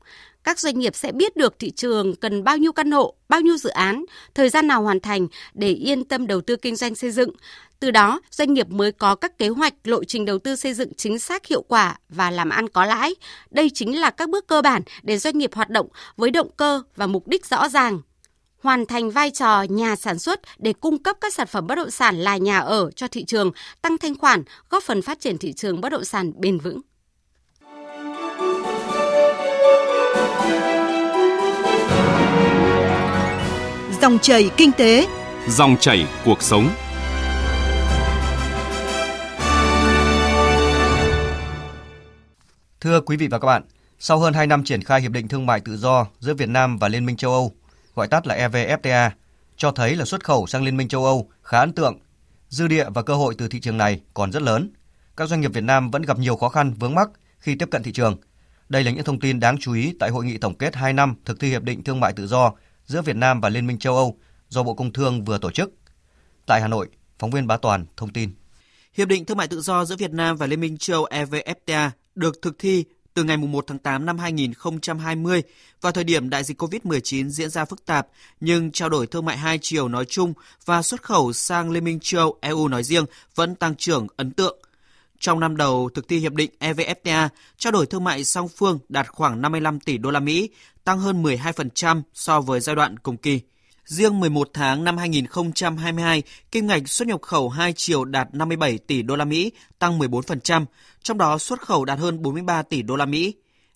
Các 0.43 0.59
doanh 0.59 0.79
nghiệp 0.79 0.95
sẽ 0.95 1.11
biết 1.11 1.35
được 1.35 1.59
thị 1.59 1.71
trường 1.71 2.15
cần 2.15 2.43
bao 2.43 2.57
nhiêu 2.57 2.71
căn 2.71 2.91
hộ, 2.91 3.13
bao 3.29 3.41
nhiêu 3.41 3.57
dự 3.57 3.69
án, 3.69 4.05
thời 4.35 4.49
gian 4.49 4.67
nào 4.67 4.81
hoàn 4.81 4.99
thành 4.99 5.27
để 5.53 5.69
yên 5.69 6.03
tâm 6.03 6.27
đầu 6.27 6.41
tư 6.41 6.55
kinh 6.55 6.75
doanh 6.75 6.95
xây 6.95 7.11
dựng. 7.11 7.31
Từ 7.79 7.91
đó, 7.91 8.21
doanh 8.31 8.53
nghiệp 8.53 8.69
mới 8.69 8.91
có 8.91 9.15
các 9.15 9.37
kế 9.37 9.47
hoạch 9.49 9.73
lộ 9.83 10.03
trình 10.03 10.25
đầu 10.25 10.39
tư 10.39 10.55
xây 10.55 10.73
dựng 10.73 10.93
chính 10.93 11.19
xác 11.19 11.45
hiệu 11.45 11.61
quả 11.61 11.97
và 12.09 12.31
làm 12.31 12.49
ăn 12.49 12.69
có 12.69 12.85
lãi. 12.85 13.15
Đây 13.51 13.69
chính 13.73 13.99
là 13.99 14.09
các 14.09 14.29
bước 14.29 14.47
cơ 14.47 14.61
bản 14.61 14.81
để 15.03 15.17
doanh 15.17 15.37
nghiệp 15.37 15.53
hoạt 15.53 15.69
động 15.69 15.87
với 16.17 16.31
động 16.31 16.49
cơ 16.57 16.81
và 16.95 17.07
mục 17.07 17.27
đích 17.27 17.45
rõ 17.45 17.69
ràng, 17.69 18.01
hoàn 18.61 18.85
thành 18.85 19.11
vai 19.11 19.31
trò 19.31 19.63
nhà 19.69 19.95
sản 19.95 20.19
xuất 20.19 20.41
để 20.57 20.73
cung 20.73 21.03
cấp 21.03 21.17
các 21.21 21.33
sản 21.33 21.47
phẩm 21.47 21.67
bất 21.67 21.75
động 21.75 21.91
sản 21.91 22.19
là 22.19 22.37
nhà 22.37 22.59
ở 22.59 22.91
cho 22.91 23.07
thị 23.07 23.23
trường, 23.25 23.51
tăng 23.81 23.97
thanh 23.97 24.17
khoản, 24.17 24.43
góp 24.69 24.83
phần 24.83 25.01
phát 25.01 25.19
triển 25.19 25.37
thị 25.37 25.53
trường 25.53 25.81
bất 25.81 25.89
động 25.89 26.05
sản 26.05 26.31
bền 26.37 26.57
vững. 26.57 26.81
Dòng 34.01 34.19
chảy 34.19 34.49
kinh 34.57 34.71
tế, 34.71 35.07
dòng 35.47 35.77
chảy 35.79 36.07
cuộc 36.25 36.41
sống. 36.41 36.69
Thưa 42.81 43.01
quý 43.01 43.17
vị 43.17 43.27
và 43.27 43.39
các 43.39 43.45
bạn, 43.45 43.63
sau 43.99 44.19
hơn 44.19 44.33
2 44.33 44.47
năm 44.47 44.63
triển 44.63 44.83
khai 44.83 45.01
hiệp 45.01 45.11
định 45.11 45.27
thương 45.27 45.45
mại 45.45 45.59
tự 45.59 45.77
do 45.77 46.05
giữa 46.19 46.33
Việt 46.33 46.49
Nam 46.49 46.77
và 46.77 46.87
Liên 46.87 47.05
minh 47.05 47.17
châu 47.17 47.31
Âu, 47.31 47.51
gọi 47.95 48.07
tắt 48.07 48.27
là 48.27 48.35
EVFTA, 48.35 49.09
cho 49.57 49.71
thấy 49.71 49.95
là 49.95 50.05
xuất 50.05 50.23
khẩu 50.23 50.47
sang 50.47 50.63
Liên 50.63 50.77
minh 50.77 50.87
châu 50.87 51.05
Âu 51.05 51.29
khá 51.43 51.59
ấn 51.59 51.73
tượng. 51.73 51.99
Dư 52.49 52.67
địa 52.67 52.85
và 52.89 53.01
cơ 53.01 53.15
hội 53.15 53.35
từ 53.37 53.47
thị 53.47 53.59
trường 53.59 53.77
này 53.77 54.01
còn 54.13 54.31
rất 54.31 54.41
lớn. 54.41 54.69
Các 55.17 55.29
doanh 55.29 55.41
nghiệp 55.41 55.53
Việt 55.53 55.63
Nam 55.63 55.91
vẫn 55.91 56.01
gặp 56.01 56.19
nhiều 56.19 56.35
khó 56.35 56.49
khăn 56.49 56.73
vướng 56.73 56.95
mắc 56.95 57.09
khi 57.39 57.55
tiếp 57.55 57.67
cận 57.71 57.83
thị 57.83 57.91
trường. 57.91 58.17
Đây 58.69 58.83
là 58.83 58.91
những 58.91 59.03
thông 59.03 59.19
tin 59.19 59.39
đáng 59.39 59.57
chú 59.57 59.73
ý 59.73 59.93
tại 59.99 60.09
hội 60.09 60.25
nghị 60.25 60.37
tổng 60.37 60.55
kết 60.55 60.75
2 60.75 60.93
năm 60.93 61.15
thực 61.25 61.39
thi 61.39 61.49
hiệp 61.49 61.63
định 61.63 61.83
thương 61.83 61.99
mại 61.99 62.13
tự 62.13 62.27
do 62.27 62.53
giữa 62.85 63.01
Việt 63.01 63.15
Nam 63.15 63.41
và 63.41 63.49
Liên 63.49 63.67
minh 63.67 63.79
châu 63.79 63.95
Âu 63.95 64.17
do 64.49 64.63
Bộ 64.63 64.73
Công 64.73 64.93
Thương 64.93 65.23
vừa 65.23 65.37
tổ 65.37 65.51
chức. 65.51 65.73
Tại 66.45 66.61
Hà 66.61 66.67
Nội, 66.67 66.87
phóng 67.19 67.31
viên 67.31 67.47
Bá 67.47 67.57
Toàn 67.57 67.85
thông 67.97 68.13
tin. 68.13 68.31
Hiệp 68.93 69.07
định 69.07 69.25
thương 69.25 69.37
mại 69.37 69.47
tự 69.47 69.61
do 69.61 69.85
giữa 69.85 69.95
Việt 69.95 70.11
Nam 70.11 70.37
và 70.37 70.47
Liên 70.47 70.61
minh 70.61 70.77
châu 70.77 71.05
Âu 71.05 71.25
EVFTA 71.25 71.89
được 72.15 72.41
thực 72.41 72.55
thi 72.59 72.85
từ 73.13 73.23
ngày 73.23 73.37
1 73.37 73.65
tháng 73.67 73.79
8 73.79 74.05
năm 74.05 74.17
2020 74.17 75.43
vào 75.81 75.91
thời 75.91 76.03
điểm 76.03 76.29
đại 76.29 76.43
dịch 76.43 76.61
COVID-19 76.61 77.29
diễn 77.29 77.49
ra 77.49 77.65
phức 77.65 77.85
tạp, 77.85 78.07
nhưng 78.39 78.71
trao 78.71 78.89
đổi 78.89 79.07
thương 79.07 79.25
mại 79.25 79.37
hai 79.37 79.59
chiều 79.61 79.87
nói 79.87 80.05
chung 80.05 80.33
và 80.65 80.81
xuất 80.81 81.03
khẩu 81.03 81.33
sang 81.33 81.71
Liên 81.71 81.83
minh 81.83 81.99
châu 82.01 82.37
EU 82.41 82.67
nói 82.67 82.83
riêng 82.83 83.05
vẫn 83.35 83.55
tăng 83.55 83.75
trưởng 83.75 84.07
ấn 84.17 84.31
tượng. 84.31 84.57
Trong 85.19 85.39
năm 85.39 85.57
đầu 85.57 85.89
thực 85.93 86.07
thi 86.07 86.17
hiệp 86.17 86.33
định 86.33 86.51
EVFTA, 86.59 87.29
trao 87.57 87.71
đổi 87.71 87.85
thương 87.85 88.03
mại 88.03 88.23
song 88.23 88.47
phương 88.47 88.79
đạt 88.89 89.07
khoảng 89.07 89.41
55 89.41 89.79
tỷ 89.79 89.97
đô 89.97 90.11
la 90.11 90.19
Mỹ, 90.19 90.49
tăng 90.83 90.99
hơn 90.99 91.23
12% 91.23 92.01
so 92.13 92.41
với 92.41 92.59
giai 92.59 92.75
đoạn 92.75 92.99
cùng 92.99 93.17
kỳ. 93.17 93.41
Riêng 93.85 94.19
11 94.19 94.49
tháng 94.53 94.83
năm 94.83 94.97
2022, 94.97 96.23
kim 96.51 96.67
ngạch 96.67 96.89
xuất 96.89 97.07
nhập 97.07 97.21
khẩu 97.21 97.49
hai 97.49 97.73
chiều 97.75 98.05
đạt 98.05 98.27
57 98.33 98.77
tỷ 98.77 99.01
đô 99.01 99.15
la 99.15 99.25
Mỹ, 99.25 99.51
tăng 99.79 99.99
14%, 99.99 100.65
trong 101.03 101.17
đó 101.17 101.37
xuất 101.37 101.61
khẩu 101.61 101.85
đạt 101.85 101.99
hơn 101.99 102.21
43 102.21 102.61
tỷ 102.61 102.81
đô 102.81 102.95
la 102.95 103.05
Mỹ. 103.05 103.33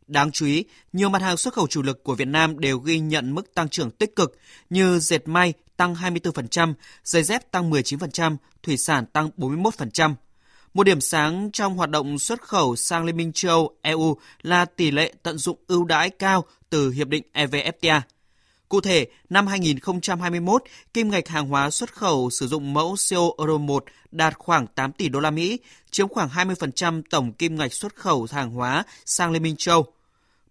Đáng 0.07 0.31
chú 0.31 0.45
ý, 0.45 0.65
nhiều 0.93 1.09
mặt 1.09 1.21
hàng 1.21 1.37
xuất 1.37 1.53
khẩu 1.53 1.67
chủ 1.67 1.81
lực 1.81 2.03
của 2.03 2.15
Việt 2.15 2.27
Nam 2.27 2.59
đều 2.59 2.77
ghi 2.77 2.99
nhận 2.99 3.35
mức 3.35 3.53
tăng 3.55 3.69
trưởng 3.69 3.91
tích 3.91 4.15
cực 4.15 4.37
như 4.69 4.99
dệt 4.99 5.27
may 5.27 5.53
tăng 5.77 5.95
24%, 5.95 6.73
giày 7.03 7.23
dép 7.23 7.51
tăng 7.51 7.71
19%, 7.71 8.37
thủy 8.63 8.77
sản 8.77 9.05
tăng 9.05 9.29
41%. 9.37 10.13
Một 10.73 10.83
điểm 10.83 11.01
sáng 11.01 11.49
trong 11.53 11.77
hoạt 11.77 11.89
động 11.89 12.19
xuất 12.19 12.41
khẩu 12.41 12.75
sang 12.75 13.05
Liên 13.05 13.17
minh 13.17 13.31
châu 13.33 13.75
EU 13.81 14.17
là 14.41 14.65
tỷ 14.65 14.91
lệ 14.91 15.13
tận 15.23 15.37
dụng 15.37 15.57
ưu 15.67 15.85
đãi 15.85 16.09
cao 16.09 16.43
từ 16.69 16.89
hiệp 16.91 17.07
định 17.07 17.23
EVFTA. 17.33 18.01
Cụ 18.69 18.81
thể, 18.81 19.07
năm 19.29 19.47
2021, 19.47 20.63
kim 20.93 21.09
ngạch 21.09 21.27
hàng 21.27 21.47
hóa 21.47 21.69
xuất 21.69 21.93
khẩu 21.93 22.29
sử 22.29 22.47
dụng 22.47 22.73
mẫu 22.73 22.95
CO 23.09 23.29
Euro 23.37 23.57
1 23.57 23.85
đạt 24.11 24.33
khoảng 24.37 24.67
8 24.67 24.91
tỷ 24.91 25.09
đô 25.09 25.19
la 25.19 25.31
Mỹ, 25.31 25.59
chiếm 25.91 26.07
khoảng 26.07 26.29
20% 26.29 27.01
tổng 27.09 27.33
kim 27.33 27.55
ngạch 27.55 27.73
xuất 27.73 27.95
khẩu 27.95 28.27
hàng 28.31 28.51
hóa 28.51 28.83
sang 29.05 29.31
Liên 29.31 29.43
minh 29.43 29.55
châu. 29.57 29.85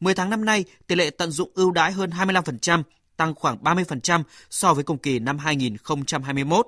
10 0.00 0.14
tháng 0.14 0.30
năm 0.30 0.44
nay, 0.44 0.64
tỷ 0.86 0.94
lệ 0.94 1.10
tận 1.10 1.30
dụng 1.30 1.50
ưu 1.54 1.70
đãi 1.70 1.92
hơn 1.92 2.10
25%, 2.10 2.82
tăng 3.16 3.34
khoảng 3.34 3.62
30% 3.62 4.22
so 4.50 4.74
với 4.74 4.84
cùng 4.84 4.98
kỳ 4.98 5.19
năm 5.19 5.38
2021. 5.38 6.66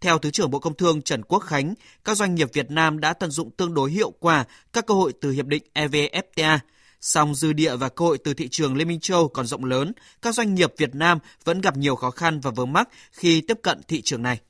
Theo 0.00 0.18
Thứ 0.18 0.30
trưởng 0.30 0.50
Bộ 0.50 0.58
Công 0.58 0.74
Thương 0.74 1.02
Trần 1.02 1.22
Quốc 1.22 1.38
Khánh, 1.38 1.74
các 2.04 2.16
doanh 2.16 2.34
nghiệp 2.34 2.48
Việt 2.52 2.70
Nam 2.70 3.00
đã 3.00 3.12
tận 3.12 3.30
dụng 3.30 3.50
tương 3.50 3.74
đối 3.74 3.90
hiệu 3.90 4.10
quả 4.10 4.44
các 4.72 4.86
cơ 4.86 4.94
hội 4.94 5.12
từ 5.20 5.30
hiệp 5.30 5.46
định 5.46 5.62
EVFTA. 5.74 6.58
Song 7.00 7.34
dư 7.34 7.52
địa 7.52 7.76
và 7.76 7.88
cơ 7.88 8.04
hội 8.04 8.18
từ 8.18 8.34
thị 8.34 8.48
trường 8.48 8.76
Liên 8.76 8.88
minh 8.88 9.00
châu 9.00 9.28
còn 9.28 9.46
rộng 9.46 9.64
lớn, 9.64 9.92
các 10.22 10.34
doanh 10.34 10.54
nghiệp 10.54 10.72
Việt 10.76 10.94
Nam 10.94 11.18
vẫn 11.44 11.60
gặp 11.60 11.76
nhiều 11.76 11.96
khó 11.96 12.10
khăn 12.10 12.40
và 12.40 12.50
vướng 12.50 12.72
mắc 12.72 12.88
khi 13.12 13.40
tiếp 13.40 13.58
cận 13.62 13.80
thị 13.88 14.02
trường 14.02 14.22
này. 14.22 14.40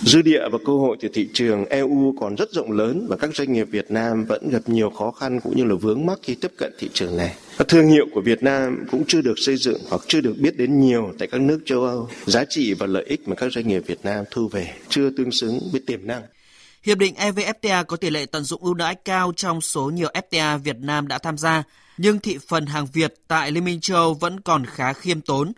Dư 0.00 0.22
địa 0.22 0.48
và 0.52 0.58
cơ 0.66 0.72
hội 0.72 0.96
từ 1.00 1.08
thị 1.14 1.28
trường 1.32 1.64
EU 1.64 2.14
còn 2.20 2.34
rất 2.34 2.50
rộng 2.52 2.72
lớn 2.72 3.06
và 3.08 3.16
các 3.16 3.36
doanh 3.36 3.52
nghiệp 3.52 3.64
Việt 3.70 3.90
Nam 3.90 4.24
vẫn 4.24 4.50
gặp 4.50 4.62
nhiều 4.66 4.90
khó 4.90 5.10
khăn 5.10 5.40
cũng 5.40 5.56
như 5.56 5.64
là 5.64 5.74
vướng 5.74 6.06
mắc 6.06 6.18
khi 6.22 6.34
tiếp 6.34 6.52
cận 6.58 6.72
thị 6.78 6.90
trường 6.92 7.16
này. 7.16 7.34
Các 7.58 7.68
thương 7.68 7.88
hiệu 7.88 8.06
của 8.12 8.20
Việt 8.20 8.42
Nam 8.42 8.86
cũng 8.90 9.04
chưa 9.08 9.20
được 9.20 9.34
xây 9.36 9.56
dựng 9.56 9.80
hoặc 9.88 10.02
chưa 10.08 10.20
được 10.20 10.34
biết 10.38 10.56
đến 10.56 10.80
nhiều 10.80 11.12
tại 11.18 11.28
các 11.28 11.40
nước 11.40 11.60
châu 11.66 11.84
Âu. 11.84 12.08
Giá 12.26 12.44
trị 12.44 12.74
và 12.74 12.86
lợi 12.86 13.04
ích 13.04 13.28
mà 13.28 13.34
các 13.34 13.52
doanh 13.52 13.68
nghiệp 13.68 13.82
Việt 13.86 14.04
Nam 14.04 14.24
thu 14.30 14.48
về 14.48 14.74
chưa 14.88 15.10
tương 15.10 15.30
xứng 15.30 15.60
với 15.72 15.80
tiềm 15.86 16.06
năng. 16.06 16.22
Hiệp 16.82 16.98
định 16.98 17.14
EVFTA 17.14 17.84
có 17.84 17.96
tỷ 17.96 18.10
lệ 18.10 18.26
tận 18.26 18.44
dụng 18.44 18.62
ưu 18.62 18.74
đãi 18.74 18.94
cao 18.94 19.32
trong 19.36 19.60
số 19.60 19.90
nhiều 19.90 20.08
FTA 20.14 20.58
Việt 20.58 20.76
Nam 20.80 21.08
đã 21.08 21.18
tham 21.18 21.38
gia, 21.38 21.62
nhưng 21.98 22.18
thị 22.18 22.38
phần 22.48 22.66
hàng 22.66 22.86
Việt 22.92 23.14
tại 23.28 23.50
Liên 23.50 23.64
minh 23.64 23.80
châu 23.80 24.14
vẫn 24.14 24.40
còn 24.40 24.66
khá 24.66 24.92
khiêm 24.92 25.20
tốn. 25.20 25.52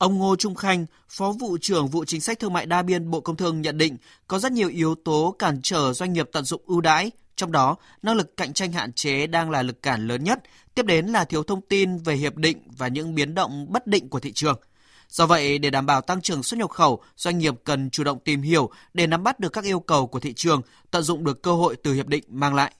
Ông 0.00 0.18
Ngô 0.18 0.36
Trung 0.36 0.54
Khanh, 0.54 0.86
Phó 1.08 1.32
vụ 1.38 1.58
trưởng 1.60 1.88
vụ 1.88 2.04
chính 2.04 2.20
sách 2.20 2.38
thương 2.38 2.52
mại 2.52 2.66
đa 2.66 2.82
biên 2.82 3.10
Bộ 3.10 3.20
Công 3.20 3.36
Thương 3.36 3.60
nhận 3.60 3.78
định 3.78 3.96
có 4.28 4.38
rất 4.38 4.52
nhiều 4.52 4.68
yếu 4.68 4.94
tố 4.94 5.36
cản 5.38 5.60
trở 5.62 5.92
doanh 5.92 6.12
nghiệp 6.12 6.28
tận 6.32 6.44
dụng 6.44 6.62
ưu 6.66 6.80
đãi, 6.80 7.10
trong 7.36 7.52
đó 7.52 7.76
năng 8.02 8.16
lực 8.16 8.36
cạnh 8.36 8.52
tranh 8.52 8.72
hạn 8.72 8.92
chế 8.92 9.26
đang 9.26 9.50
là 9.50 9.62
lực 9.62 9.82
cản 9.82 10.08
lớn 10.08 10.24
nhất, 10.24 10.42
tiếp 10.74 10.86
đến 10.86 11.06
là 11.06 11.24
thiếu 11.24 11.42
thông 11.42 11.60
tin 11.60 11.98
về 11.98 12.14
hiệp 12.14 12.36
định 12.36 12.58
và 12.78 12.88
những 12.88 13.14
biến 13.14 13.34
động 13.34 13.66
bất 13.68 13.86
định 13.86 14.08
của 14.08 14.20
thị 14.20 14.32
trường. 14.32 14.60
Do 15.08 15.26
vậy, 15.26 15.58
để 15.58 15.70
đảm 15.70 15.86
bảo 15.86 16.00
tăng 16.00 16.20
trưởng 16.20 16.42
xuất 16.42 16.58
nhập 16.58 16.70
khẩu, 16.70 17.02
doanh 17.16 17.38
nghiệp 17.38 17.54
cần 17.64 17.90
chủ 17.90 18.04
động 18.04 18.18
tìm 18.24 18.42
hiểu 18.42 18.70
để 18.94 19.06
nắm 19.06 19.22
bắt 19.22 19.40
được 19.40 19.52
các 19.52 19.64
yêu 19.64 19.80
cầu 19.80 20.06
của 20.06 20.20
thị 20.20 20.32
trường, 20.32 20.62
tận 20.90 21.02
dụng 21.02 21.24
được 21.24 21.42
cơ 21.42 21.52
hội 21.52 21.76
từ 21.82 21.92
hiệp 21.92 22.06
định 22.06 22.24
mang 22.28 22.54
lại. 22.54 22.72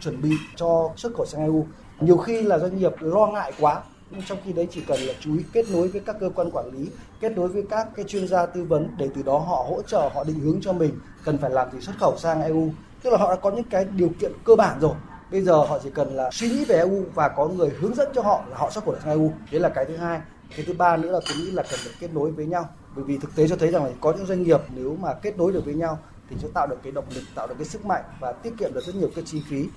Chuẩn 0.00 0.22
bị 0.22 0.36
cho 0.56 0.92
xuất 0.96 1.14
khẩu 1.16 1.26
sang 1.26 1.40
EU, 1.40 1.66
nhiều 2.00 2.16
khi 2.16 2.42
là 2.42 2.58
doanh 2.58 2.78
nghiệp 2.78 2.92
lo 3.00 3.26
ngại 3.26 3.52
quá 3.58 3.82
nhưng 4.10 4.22
trong 4.22 4.38
khi 4.44 4.52
đấy 4.52 4.68
chỉ 4.70 4.80
cần 4.80 5.00
là 5.00 5.12
chú 5.20 5.36
ý 5.36 5.44
kết 5.52 5.70
nối 5.70 5.88
với 5.88 6.00
các 6.00 6.16
cơ 6.20 6.30
quan 6.34 6.50
quản 6.50 6.70
lý, 6.72 6.90
kết 7.20 7.32
nối 7.32 7.48
với 7.48 7.62
các 7.70 7.88
cái 7.96 8.04
chuyên 8.08 8.28
gia 8.28 8.46
tư 8.46 8.64
vấn 8.64 8.88
để 8.98 9.08
từ 9.14 9.22
đó 9.22 9.38
họ 9.38 9.66
hỗ 9.68 9.82
trợ, 9.82 10.10
họ 10.14 10.24
định 10.24 10.38
hướng 10.38 10.60
cho 10.60 10.72
mình 10.72 10.98
cần 11.24 11.38
phải 11.38 11.50
làm 11.50 11.70
gì 11.72 11.80
xuất 11.80 11.98
khẩu 11.98 12.18
sang 12.18 12.42
EU 12.42 12.70
tức 13.02 13.10
là 13.10 13.18
họ 13.18 13.30
đã 13.30 13.36
có 13.36 13.50
những 13.50 13.64
cái 13.64 13.84
điều 13.84 14.10
kiện 14.20 14.32
cơ 14.44 14.56
bản 14.56 14.80
rồi. 14.80 14.94
Bây 15.30 15.42
giờ 15.42 15.52
họ 15.52 15.78
chỉ 15.82 15.90
cần 15.90 16.16
là 16.16 16.30
suy 16.32 16.48
nghĩ 16.48 16.64
về 16.64 16.76
EU 16.76 17.04
và 17.14 17.28
có 17.28 17.48
người 17.48 17.70
hướng 17.80 17.94
dẫn 17.94 18.08
cho 18.14 18.22
họ 18.22 18.44
là 18.50 18.56
họ 18.58 18.70
xuất 18.70 18.84
khẩu 18.84 18.94
sang 19.04 19.10
EU 19.10 19.32
đấy 19.52 19.60
là 19.60 19.68
cái 19.68 19.84
thứ 19.84 19.96
hai. 19.96 20.20
Cái 20.56 20.64
thứ 20.66 20.72
ba 20.72 20.96
nữa 20.96 21.12
là 21.12 21.20
tôi 21.28 21.36
nghĩ 21.36 21.50
là 21.50 21.62
cần 21.62 21.80
phải 21.84 21.92
kết 22.00 22.14
nối 22.14 22.30
với 22.30 22.46
nhau. 22.46 22.68
Bởi 22.96 23.04
vì 23.04 23.18
thực 23.18 23.36
tế 23.36 23.48
cho 23.48 23.56
thấy 23.56 23.70
rằng 23.70 23.84
là 23.84 23.90
có 24.00 24.12
những 24.12 24.26
doanh 24.26 24.42
nghiệp 24.42 24.60
nếu 24.74 24.96
mà 25.00 25.14
kết 25.14 25.38
nối 25.38 25.52
được 25.52 25.64
với 25.64 25.74
nhau 25.74 25.98
thì 26.30 26.36
sẽ 26.42 26.48
tạo 26.54 26.66
được 26.66 26.76
cái 26.82 26.92
động 26.92 27.04
lực, 27.14 27.22
tạo 27.34 27.46
được 27.46 27.54
cái 27.58 27.64
sức 27.64 27.84
mạnh 27.86 28.02
và 28.20 28.32
tiết 28.32 28.52
kiệm 28.58 28.74
được 28.74 28.84
rất 28.84 28.94
nhiều 28.94 29.10
cái 29.14 29.24
chi 29.26 29.42
phí 29.48 29.68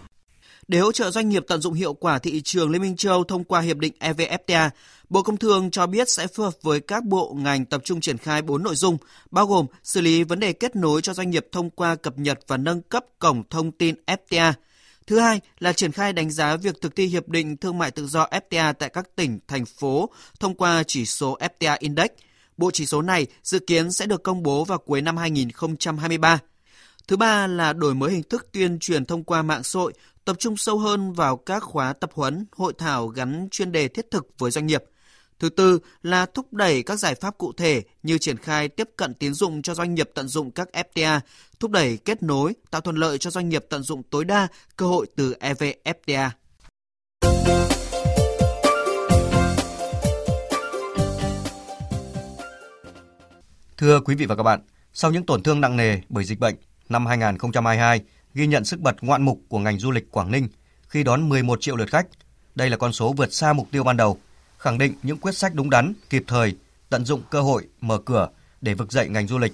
để 0.69 0.79
hỗ 0.79 0.91
trợ 0.91 1.11
doanh 1.11 1.29
nghiệp 1.29 1.43
tận 1.47 1.61
dụng 1.61 1.73
hiệu 1.73 1.93
quả 1.93 2.19
thị 2.19 2.41
trường 2.41 2.69
Liên 2.69 2.81
minh 2.81 2.95
châu 2.95 3.23
thông 3.23 3.43
qua 3.43 3.61
hiệp 3.61 3.77
định 3.77 3.93
EVFTA, 3.99 4.69
Bộ 5.09 5.21
Công 5.21 5.37
Thương 5.37 5.71
cho 5.71 5.87
biết 5.87 6.09
sẽ 6.09 6.27
phù 6.27 6.43
hợp 6.43 6.53
với 6.61 6.79
các 6.79 7.05
bộ 7.05 7.35
ngành 7.37 7.65
tập 7.65 7.81
trung 7.85 8.01
triển 8.01 8.17
khai 8.17 8.41
4 8.41 8.63
nội 8.63 8.75
dung, 8.75 8.97
bao 9.31 9.45
gồm 9.45 9.65
xử 9.83 10.01
lý 10.01 10.23
vấn 10.23 10.39
đề 10.39 10.53
kết 10.53 10.75
nối 10.75 11.01
cho 11.01 11.13
doanh 11.13 11.29
nghiệp 11.29 11.47
thông 11.51 11.69
qua 11.69 11.95
cập 11.95 12.17
nhật 12.17 12.39
và 12.47 12.57
nâng 12.57 12.81
cấp 12.81 13.05
cổng 13.19 13.43
thông 13.49 13.71
tin 13.71 13.95
FTA. 14.05 14.53
Thứ 15.07 15.19
hai 15.19 15.41
là 15.59 15.73
triển 15.73 15.91
khai 15.91 16.13
đánh 16.13 16.31
giá 16.31 16.55
việc 16.55 16.81
thực 16.81 16.95
thi 16.95 17.05
hiệp 17.05 17.27
định 17.27 17.57
thương 17.57 17.77
mại 17.77 17.91
tự 17.91 18.07
do 18.07 18.27
FTA 18.31 18.73
tại 18.73 18.89
các 18.89 19.15
tỉnh, 19.15 19.39
thành 19.47 19.65
phố 19.65 20.09
thông 20.39 20.55
qua 20.55 20.83
chỉ 20.87 21.05
số 21.05 21.37
FTA 21.39 21.77
Index. 21.79 22.07
Bộ 22.57 22.71
chỉ 22.71 22.85
số 22.85 23.01
này 23.01 23.27
dự 23.43 23.59
kiến 23.59 23.91
sẽ 23.91 24.05
được 24.05 24.23
công 24.23 24.43
bố 24.43 24.63
vào 24.63 24.77
cuối 24.77 25.01
năm 25.01 25.17
2023. 25.17 26.39
Thứ 27.07 27.17
ba 27.17 27.47
là 27.47 27.73
đổi 27.73 27.95
mới 27.95 28.11
hình 28.11 28.23
thức 28.23 28.47
tuyên 28.51 28.79
truyền 28.79 29.05
thông 29.05 29.23
qua 29.23 29.41
mạng 29.41 29.63
xã 29.63 29.79
hội, 29.79 29.93
tập 30.29 30.35
trung 30.39 30.57
sâu 30.57 30.79
hơn 30.79 31.13
vào 31.13 31.37
các 31.37 31.63
khóa 31.63 31.93
tập 31.93 32.09
huấn, 32.13 32.45
hội 32.51 32.73
thảo 32.77 33.07
gắn 33.07 33.47
chuyên 33.51 33.71
đề 33.71 33.87
thiết 33.87 34.11
thực 34.11 34.27
với 34.37 34.51
doanh 34.51 34.67
nghiệp. 34.67 34.83
Thứ 35.39 35.49
tư 35.49 35.79
là 36.03 36.25
thúc 36.25 36.53
đẩy 36.53 36.83
các 36.83 36.99
giải 36.99 37.15
pháp 37.15 37.37
cụ 37.37 37.53
thể 37.53 37.83
như 38.03 38.17
triển 38.17 38.37
khai 38.37 38.67
tiếp 38.67 38.89
cận 38.97 39.13
tín 39.13 39.33
dụng 39.33 39.61
cho 39.61 39.73
doanh 39.73 39.95
nghiệp 39.95 40.09
tận 40.15 40.27
dụng 40.27 40.51
các 40.51 40.69
FTA, 40.73 41.19
thúc 41.59 41.71
đẩy 41.71 41.97
kết 41.97 42.23
nối, 42.23 42.53
tạo 42.71 42.81
thuận 42.81 42.95
lợi 42.95 43.17
cho 43.17 43.29
doanh 43.29 43.49
nghiệp 43.49 43.65
tận 43.69 43.83
dụng 43.83 44.03
tối 44.03 44.25
đa 44.25 44.47
cơ 44.75 44.85
hội 44.85 45.07
từ 45.15 45.35
EVFTA. 45.39 46.29
Thưa 53.77 53.99
quý 53.99 54.15
vị 54.15 54.25
và 54.25 54.35
các 54.35 54.43
bạn, 54.43 54.61
sau 54.93 55.11
những 55.11 55.25
tổn 55.25 55.43
thương 55.43 55.61
nặng 55.61 55.77
nề 55.77 55.97
bởi 56.09 56.23
dịch 56.23 56.39
bệnh, 56.39 56.55
năm 56.89 57.05
2022 57.05 58.01
ghi 58.33 58.47
nhận 58.47 58.65
sức 58.65 58.79
bật 58.79 58.95
ngoạn 59.01 59.21
mục 59.21 59.41
của 59.49 59.59
ngành 59.59 59.79
du 59.79 59.91
lịch 59.91 60.11
Quảng 60.11 60.31
Ninh 60.31 60.47
khi 60.87 61.03
đón 61.03 61.29
11 61.29 61.61
triệu 61.61 61.75
lượt 61.75 61.89
khách. 61.89 62.07
Đây 62.55 62.69
là 62.69 62.77
con 62.77 62.93
số 62.93 63.13
vượt 63.13 63.33
xa 63.33 63.53
mục 63.53 63.67
tiêu 63.71 63.83
ban 63.83 63.97
đầu, 63.97 64.19
khẳng 64.57 64.77
định 64.77 64.93
những 65.03 65.17
quyết 65.17 65.37
sách 65.37 65.53
đúng 65.55 65.69
đắn, 65.69 65.93
kịp 66.09 66.23
thời, 66.27 66.55
tận 66.89 67.05
dụng 67.05 67.21
cơ 67.29 67.41
hội 67.41 67.67
mở 67.81 67.97
cửa 67.97 68.29
để 68.61 68.73
vực 68.73 68.91
dậy 68.91 69.09
ngành 69.09 69.27
du 69.27 69.37
lịch. 69.37 69.53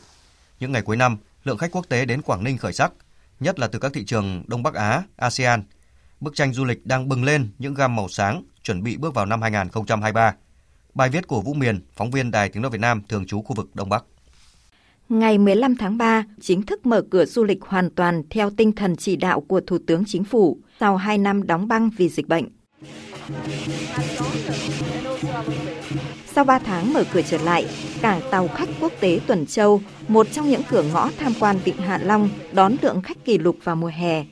Những 0.59 0.71
ngày 0.71 0.81
cuối 0.81 0.97
năm, 0.97 1.17
lượng 1.43 1.57
khách 1.57 1.71
quốc 1.71 1.85
tế 1.89 2.05
đến 2.05 2.21
Quảng 2.21 2.43
Ninh 2.43 2.57
khởi 2.57 2.73
sắc, 2.73 2.91
nhất 3.39 3.59
là 3.59 3.67
từ 3.67 3.79
các 3.79 3.93
thị 3.93 4.05
trường 4.05 4.43
Đông 4.47 4.63
Bắc 4.63 4.73
Á, 4.73 5.03
ASEAN. 5.15 5.63
Bức 6.19 6.35
tranh 6.35 6.53
du 6.53 6.65
lịch 6.65 6.85
đang 6.85 7.09
bừng 7.09 7.23
lên 7.23 7.51
những 7.59 7.73
gam 7.73 7.95
màu 7.95 8.09
sáng, 8.09 8.43
chuẩn 8.63 8.83
bị 8.83 8.97
bước 8.97 9.13
vào 9.13 9.25
năm 9.25 9.41
2023. 9.41 10.35
Bài 10.93 11.09
viết 11.09 11.27
của 11.27 11.41
Vũ 11.41 11.53
Miền, 11.53 11.79
phóng 11.95 12.11
viên 12.11 12.31
Đài 12.31 12.49
Tiếng 12.49 12.61
nói 12.61 12.71
Việt 12.71 12.81
Nam 12.81 13.01
thường 13.09 13.25
trú 13.25 13.41
khu 13.41 13.55
vực 13.55 13.75
Đông 13.75 13.89
Bắc. 13.89 14.03
Ngày 15.09 15.37
15 15.37 15.75
tháng 15.75 15.97
3, 15.97 16.25
chính 16.41 16.61
thức 16.61 16.85
mở 16.85 17.01
cửa 17.09 17.25
du 17.25 17.43
lịch 17.43 17.61
hoàn 17.61 17.89
toàn 17.89 18.23
theo 18.29 18.49
tinh 18.49 18.71
thần 18.71 18.95
chỉ 18.95 19.15
đạo 19.15 19.41
của 19.41 19.61
Thủ 19.67 19.77
tướng 19.87 20.03
Chính 20.05 20.23
phủ 20.23 20.57
sau 20.79 20.97
2 20.97 21.17
năm 21.17 21.47
đóng 21.47 21.67
băng 21.67 21.89
vì 21.97 22.09
dịch 22.09 22.27
bệnh. 22.27 22.45
Sau 26.33 26.43
3 26.43 26.59
tháng 26.59 26.93
mở 26.93 27.03
cửa 27.13 27.21
trở 27.21 27.37
lại, 27.37 27.65
cảng 28.01 28.21
tàu 28.31 28.47
khách 28.47 28.69
quốc 28.81 28.91
tế 28.99 29.19
Tuần 29.27 29.45
Châu, 29.45 29.81
một 30.07 30.27
trong 30.31 30.49
những 30.49 30.61
cửa 30.69 30.83
ngõ 30.93 31.09
tham 31.17 31.33
quan 31.39 31.57
Vịnh 31.63 31.77
Hạ 31.77 31.99
Long, 32.03 32.29
đón 32.53 32.75
lượng 32.81 33.01
khách 33.01 33.25
kỷ 33.25 33.37
lục 33.37 33.57
vào 33.63 33.75
mùa 33.75 33.91
hè. 33.95 34.25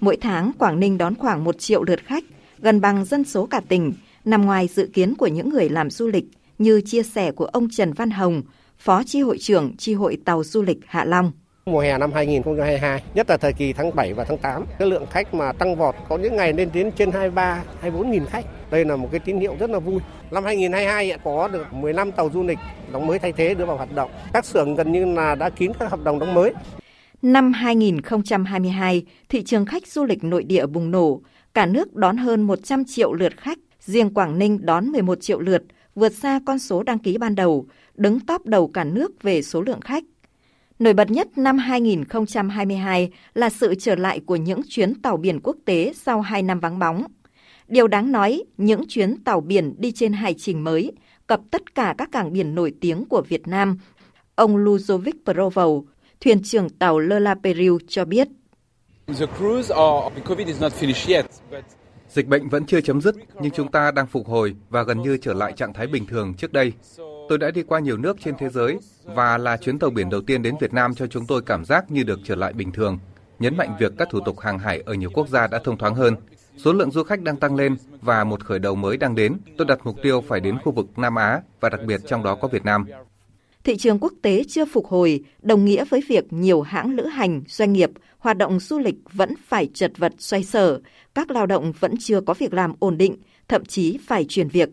Mỗi 0.00 0.16
tháng, 0.16 0.52
Quảng 0.58 0.80
Ninh 0.80 0.98
đón 0.98 1.14
khoảng 1.14 1.44
1 1.44 1.58
triệu 1.58 1.84
lượt 1.84 2.00
khách, 2.04 2.24
gần 2.58 2.80
bằng 2.80 3.04
dân 3.04 3.24
số 3.24 3.46
cả 3.46 3.60
tỉnh, 3.68 3.92
nằm 4.24 4.46
ngoài 4.46 4.68
dự 4.74 4.90
kiến 4.92 5.14
của 5.14 5.26
những 5.26 5.48
người 5.48 5.68
làm 5.68 5.90
du 5.90 6.06
lịch, 6.06 6.24
như 6.58 6.80
chia 6.80 7.02
sẻ 7.02 7.32
của 7.32 7.44
ông 7.44 7.70
Trần 7.70 7.92
Văn 7.92 8.10
Hồng, 8.10 8.42
Phó 8.80 9.02
Chi 9.06 9.20
hội 9.20 9.38
trưởng 9.38 9.76
Chi 9.76 9.94
hội 9.94 10.18
Tàu 10.24 10.44
Du 10.44 10.62
lịch 10.62 10.78
Hạ 10.86 11.04
Long. 11.04 11.32
Mùa 11.66 11.80
hè 11.80 11.98
năm 11.98 12.12
2022, 12.12 13.02
nhất 13.14 13.30
là 13.30 13.36
thời 13.36 13.52
kỳ 13.52 13.72
tháng 13.72 13.94
7 13.94 14.12
và 14.12 14.24
tháng 14.24 14.38
8, 14.38 14.64
cái 14.78 14.88
lượng 14.88 15.06
khách 15.10 15.34
mà 15.34 15.52
tăng 15.52 15.76
vọt 15.76 15.94
có 16.08 16.18
những 16.18 16.36
ngày 16.36 16.52
lên 16.52 16.70
đến 16.74 16.90
trên 16.92 17.10
23, 17.12 17.62
24 17.80 18.10
nghìn 18.10 18.24
khách. 18.26 18.44
Đây 18.70 18.84
là 18.84 18.96
một 18.96 19.08
cái 19.12 19.20
tín 19.20 19.40
hiệu 19.40 19.56
rất 19.60 19.70
là 19.70 19.78
vui. 19.78 20.00
Năm 20.30 20.44
2022 20.44 21.18
có 21.24 21.48
được 21.48 21.72
15 21.72 22.12
tàu 22.12 22.30
du 22.34 22.42
lịch 22.42 22.58
đóng 22.92 23.06
mới 23.06 23.18
thay 23.18 23.32
thế 23.32 23.54
đưa 23.54 23.64
vào 23.64 23.76
hoạt 23.76 23.94
động. 23.94 24.10
Các 24.32 24.44
xưởng 24.44 24.74
gần 24.74 24.92
như 24.92 25.04
là 25.04 25.34
đã 25.34 25.50
kín 25.50 25.72
các 25.78 25.90
hợp 25.90 26.04
đồng 26.04 26.18
đóng 26.18 26.34
mới. 26.34 26.52
Năm 27.22 27.52
2022, 27.52 29.04
thị 29.28 29.44
trường 29.44 29.66
khách 29.66 29.86
du 29.86 30.04
lịch 30.04 30.24
nội 30.24 30.44
địa 30.44 30.66
bùng 30.66 30.90
nổ. 30.90 31.20
Cả 31.54 31.66
nước 31.66 31.96
đón 31.96 32.16
hơn 32.16 32.42
100 32.42 32.84
triệu 32.84 33.12
lượt 33.12 33.32
khách, 33.36 33.58
riêng 33.80 34.14
Quảng 34.14 34.38
Ninh 34.38 34.58
đón 34.62 34.86
11 34.86 35.20
triệu 35.20 35.40
lượt, 35.40 35.62
vượt 35.94 36.12
xa 36.12 36.40
con 36.46 36.58
số 36.58 36.82
đăng 36.82 36.98
ký 36.98 37.18
ban 37.18 37.34
đầu, 37.34 37.66
đứng 37.94 38.20
top 38.20 38.46
đầu 38.46 38.68
cả 38.68 38.84
nước 38.84 39.22
về 39.22 39.42
số 39.42 39.62
lượng 39.62 39.80
khách. 39.80 40.04
Nổi 40.78 40.92
bật 40.92 41.10
nhất 41.10 41.38
năm 41.38 41.58
2022 41.58 43.10
là 43.34 43.50
sự 43.50 43.74
trở 43.74 43.94
lại 43.94 44.20
của 44.26 44.36
những 44.36 44.60
chuyến 44.68 45.02
tàu 45.02 45.16
biển 45.16 45.40
quốc 45.42 45.56
tế 45.64 45.92
sau 45.96 46.20
2 46.20 46.42
năm 46.42 46.60
vắng 46.60 46.78
bóng. 46.78 47.04
Điều 47.68 47.88
đáng 47.88 48.12
nói, 48.12 48.42
những 48.56 48.88
chuyến 48.88 49.24
tàu 49.24 49.40
biển 49.40 49.74
đi 49.78 49.92
trên 49.92 50.12
hải 50.12 50.34
trình 50.34 50.64
mới, 50.64 50.92
cập 51.26 51.40
tất 51.50 51.74
cả 51.74 51.94
các 51.98 52.08
cảng 52.12 52.32
biển 52.32 52.54
nổi 52.54 52.72
tiếng 52.80 53.04
của 53.04 53.22
Việt 53.28 53.48
Nam. 53.48 53.78
Ông 54.34 54.56
Luzovic 54.56 55.12
Provo, 55.24 55.66
thuyền 56.20 56.42
trưởng 56.42 56.68
tàu 56.68 56.98
Lola 56.98 57.34
Peru 57.34 57.78
cho 57.88 58.04
biết. 58.04 58.28
Dịch 62.10 62.26
bệnh 62.26 62.48
vẫn 62.48 62.66
chưa 62.66 62.80
chấm 62.80 63.00
dứt, 63.00 63.14
nhưng 63.40 63.52
chúng 63.52 63.70
ta 63.70 63.90
đang 63.90 64.06
phục 64.06 64.26
hồi 64.26 64.56
và 64.70 64.82
gần 64.82 65.02
như 65.02 65.16
trở 65.16 65.34
lại 65.34 65.52
trạng 65.52 65.72
thái 65.72 65.86
bình 65.86 66.06
thường 66.06 66.34
trước 66.34 66.52
đây. 66.52 66.72
Tôi 67.28 67.38
đã 67.38 67.50
đi 67.50 67.62
qua 67.62 67.80
nhiều 67.80 67.96
nước 67.96 68.16
trên 68.24 68.34
thế 68.38 68.48
giới 68.48 68.78
và 69.04 69.38
là 69.38 69.56
chuyến 69.56 69.78
tàu 69.78 69.90
biển 69.90 70.10
đầu 70.10 70.20
tiên 70.20 70.42
đến 70.42 70.54
Việt 70.60 70.72
Nam 70.72 70.94
cho 70.94 71.06
chúng 71.06 71.26
tôi 71.26 71.42
cảm 71.42 71.64
giác 71.64 71.90
như 71.90 72.02
được 72.02 72.20
trở 72.24 72.34
lại 72.34 72.52
bình 72.52 72.72
thường. 72.72 72.98
Nhấn 73.38 73.56
mạnh 73.56 73.76
việc 73.80 73.92
các 73.98 74.08
thủ 74.10 74.20
tục 74.24 74.40
hàng 74.40 74.58
hải 74.58 74.82
ở 74.86 74.94
nhiều 74.94 75.10
quốc 75.14 75.28
gia 75.28 75.46
đã 75.46 75.60
thông 75.64 75.78
thoáng 75.78 75.94
hơn. 75.94 76.14
Số 76.56 76.72
lượng 76.72 76.90
du 76.90 77.02
khách 77.02 77.22
đang 77.22 77.36
tăng 77.36 77.56
lên 77.56 77.76
và 78.00 78.24
một 78.24 78.44
khởi 78.44 78.58
đầu 78.58 78.74
mới 78.74 78.96
đang 78.96 79.14
đến. 79.14 79.36
Tôi 79.58 79.66
đặt 79.66 79.78
mục 79.84 79.96
tiêu 80.02 80.24
phải 80.28 80.40
đến 80.40 80.58
khu 80.64 80.72
vực 80.72 80.86
Nam 80.96 81.14
Á 81.14 81.40
và 81.60 81.68
đặc 81.68 81.80
biệt 81.86 82.00
trong 82.06 82.22
đó 82.22 82.34
có 82.34 82.48
Việt 82.48 82.64
Nam. 82.64 82.86
Thị 83.64 83.76
trường 83.76 83.98
quốc 83.98 84.12
tế 84.22 84.44
chưa 84.48 84.64
phục 84.64 84.86
hồi, 84.86 85.24
đồng 85.42 85.64
nghĩa 85.64 85.84
với 85.84 86.02
việc 86.08 86.32
nhiều 86.32 86.62
hãng 86.62 86.94
lữ 86.94 87.06
hành, 87.06 87.42
doanh 87.48 87.72
nghiệp, 87.72 87.90
hoạt 88.18 88.38
động 88.38 88.60
du 88.60 88.78
lịch 88.78 88.94
vẫn 89.12 89.34
phải 89.46 89.68
chật 89.74 89.92
vật 89.96 90.12
xoay 90.18 90.44
sở, 90.44 90.80
các 91.14 91.30
lao 91.30 91.46
động 91.46 91.72
vẫn 91.80 91.94
chưa 92.00 92.20
có 92.20 92.34
việc 92.34 92.54
làm 92.54 92.72
ổn 92.78 92.98
định, 92.98 93.16
thậm 93.48 93.64
chí 93.64 93.98
phải 94.06 94.24
chuyển 94.28 94.48
việc. 94.48 94.68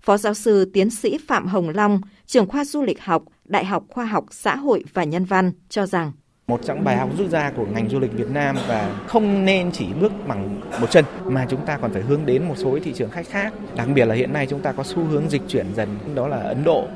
Phó 0.00 0.16
giáo 0.16 0.34
sư 0.34 0.70
tiến 0.72 0.90
sĩ 0.90 1.18
Phạm 1.18 1.46
Hồng 1.46 1.68
Long, 1.68 2.00
trưởng 2.26 2.46
khoa 2.46 2.64
du 2.64 2.82
lịch 2.82 3.00
học, 3.00 3.24
Đại 3.44 3.64
học 3.64 3.84
Khoa 3.88 4.04
học 4.04 4.24
Xã 4.30 4.56
hội 4.56 4.84
và 4.92 5.04
Nhân 5.04 5.24
văn 5.24 5.52
cho 5.68 5.86
rằng 5.86 6.12
một 6.52 6.60
trong 6.64 6.84
bài 6.84 6.96
học 6.96 7.10
rút 7.18 7.30
ra 7.30 7.52
của 7.56 7.66
ngành 7.66 7.88
du 7.88 8.00
lịch 8.00 8.12
Việt 8.12 8.30
Nam 8.30 8.56
và 8.68 9.04
không 9.06 9.44
nên 9.44 9.70
chỉ 9.72 9.86
bước 10.00 10.12
bằng 10.28 10.60
một 10.80 10.90
chân 10.90 11.04
mà 11.24 11.46
chúng 11.50 11.66
ta 11.66 11.78
còn 11.78 11.92
phải 11.92 12.02
hướng 12.02 12.26
đến 12.26 12.48
một 12.48 12.54
số 12.56 12.78
thị 12.84 12.92
trường 12.92 13.10
khách 13.10 13.28
khác. 13.28 13.52
Đặc 13.76 13.88
biệt 13.94 14.04
là 14.04 14.14
hiện 14.14 14.32
nay 14.32 14.46
chúng 14.46 14.60
ta 14.60 14.72
có 14.72 14.82
xu 14.82 15.04
hướng 15.04 15.30
dịch 15.30 15.42
chuyển 15.48 15.66
dần 15.76 15.88
đó 16.14 16.28
là 16.28 16.36
Ấn 16.36 16.64
Độ, 16.64 16.86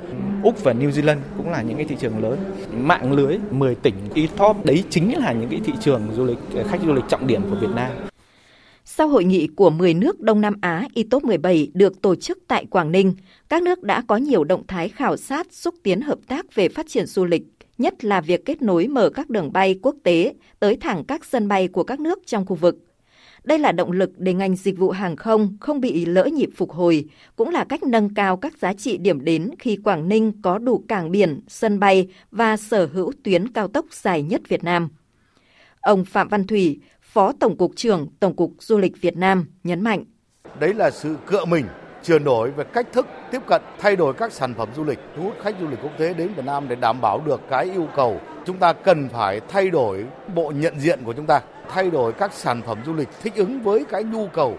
Úc 0.43 0.65
và 0.65 0.73
New 0.73 0.91
Zealand 0.91 1.19
cũng 1.37 1.51
là 1.51 1.63
những 1.63 1.77
cái 1.77 1.87
thị 1.87 1.97
trường 2.01 2.23
lớn. 2.23 2.39
Mạng 2.73 3.13
lưới 3.13 3.39
10 3.51 3.75
tỉnh 3.75 3.95
e-top 4.15 4.65
đấy 4.65 4.85
chính 4.91 5.19
là 5.19 5.33
những 5.33 5.49
cái 5.51 5.61
thị 5.65 5.73
trường 5.81 6.03
du 6.17 6.25
lịch 6.25 6.39
khách 6.69 6.81
du 6.87 6.93
lịch 6.93 7.05
trọng 7.09 7.27
điểm 7.27 7.43
của 7.51 7.57
Việt 7.61 7.71
Nam. 7.75 7.91
Sau 8.85 9.09
hội 9.09 9.25
nghị 9.25 9.49
của 9.57 9.71
10 9.71 9.95
nước 9.95 10.21
Đông 10.21 10.41
Nam 10.41 10.55
Á 10.61 10.89
ITOP 10.95 11.25
17 11.25 11.71
được 11.75 12.03
tổ 12.03 12.15
chức 12.15 12.39
tại 12.49 12.67
Quảng 12.71 12.93
Ninh, 12.93 13.15
các 13.49 13.63
nước 13.63 13.83
đã 13.83 14.03
có 14.07 14.17
nhiều 14.17 14.45
động 14.45 14.63
thái 14.69 14.89
khảo 14.89 15.17
sát 15.17 15.47
xúc 15.51 15.75
tiến 15.83 16.01
hợp 16.01 16.19
tác 16.29 16.55
về 16.55 16.69
phát 16.69 16.87
triển 16.89 17.07
du 17.07 17.25
lịch, 17.25 17.43
nhất 17.79 18.05
là 18.05 18.21
việc 18.21 18.45
kết 18.45 18.63
nối 18.63 18.89
mở 18.89 19.11
các 19.11 19.31
đường 19.31 19.53
bay 19.53 19.79
quốc 19.83 19.97
tế 20.03 20.35
tới 20.61 20.77
thẳng 20.77 21.05
các 21.05 21.25
sân 21.25 21.49
bay 21.49 21.69
của 21.69 21.85
các 21.85 22.01
nước 22.01 22.19
trong 22.27 22.47
khu 22.47 22.57
vực. 22.57 22.79
Đây 23.45 23.59
là 23.59 23.73
động 23.73 23.93
lực 23.93 24.11
để 24.17 24.35
ngành 24.35 24.57
dịch 24.57 24.79
vụ 24.79 24.91
hàng 24.91 25.17
không 25.17 25.57
không 25.61 25.81
bị 25.81 26.05
lỡ 26.05 26.25
nhịp 26.25 26.51
phục 26.57 26.71
hồi, 26.71 27.05
cũng 27.37 27.49
là 27.49 27.65
cách 27.65 27.83
nâng 27.83 28.15
cao 28.15 28.37
các 28.37 28.59
giá 28.59 28.73
trị 28.73 28.97
điểm 28.97 29.25
đến 29.25 29.51
khi 29.59 29.77
Quảng 29.77 30.09
Ninh 30.09 30.33
có 30.43 30.59
đủ 30.59 30.85
cảng 30.89 31.11
biển, 31.11 31.41
sân 31.49 31.79
bay 31.81 32.09
và 32.31 32.57
sở 32.57 32.87
hữu 32.87 33.13
tuyến 33.25 33.53
cao 33.53 33.69
tốc 33.69 33.87
dài 33.91 34.23
nhất 34.23 34.41
Việt 34.49 34.65
Nam. 34.65 34.89
Ông 35.81 36.05
Phạm 36.05 36.29
Văn 36.29 36.47
Thủy, 36.47 36.81
Phó 37.01 37.33
Tổng 37.33 37.57
cục 37.57 37.77
trưởng 37.77 38.09
Tổng 38.21 38.37
cục 38.37 38.53
Du 38.59 38.79
lịch 38.79 39.01
Việt 39.01 39.17
Nam 39.17 39.47
nhấn 39.65 39.81
mạnh. 39.81 40.05
Đấy 40.61 40.75
là 40.75 40.91
sự 40.91 41.17
cựa 41.27 41.45
mình, 41.45 41.65
chuyển 42.07 42.25
đổi 42.25 42.51
về 42.51 42.65
cách 42.65 42.87
thức 42.93 43.07
tiếp 43.31 43.43
cận, 43.47 43.63
thay 43.79 43.97
đổi 43.97 44.15
các 44.15 44.33
sản 44.33 44.55
phẩm 44.55 44.69
du 44.77 44.85
lịch, 44.85 44.99
thu 45.17 45.23
hút 45.23 45.35
khách 45.43 45.55
du 45.61 45.69
lịch 45.69 45.79
quốc 45.83 45.93
tế 45.99 46.15
đến 46.15 46.35
Việt 46.37 46.45
Nam 46.45 46.69
để 46.69 46.77
đảm 46.77 47.01
bảo 47.01 47.21
được 47.27 47.41
cái 47.51 47.65
yêu 47.65 47.89
cầu. 47.97 48.21
Chúng 48.45 48.59
ta 48.59 48.73
cần 48.73 49.09
phải 49.09 49.41
thay 49.49 49.71
đổi 49.71 50.05
bộ 50.35 50.53
nhận 50.57 50.81
diện 50.81 51.01
của 51.05 51.13
chúng 51.13 51.27
ta, 51.27 51.41
thay 51.69 51.91
đổi 51.91 52.13
các 52.13 52.33
sản 52.33 52.63
phẩm 52.67 52.79
du 52.87 52.93
lịch 52.95 53.09
thích 53.23 53.35
ứng 53.37 53.61
với 53.61 53.85
cái 53.91 54.05
nhu 54.05 54.27
cầu 54.27 54.59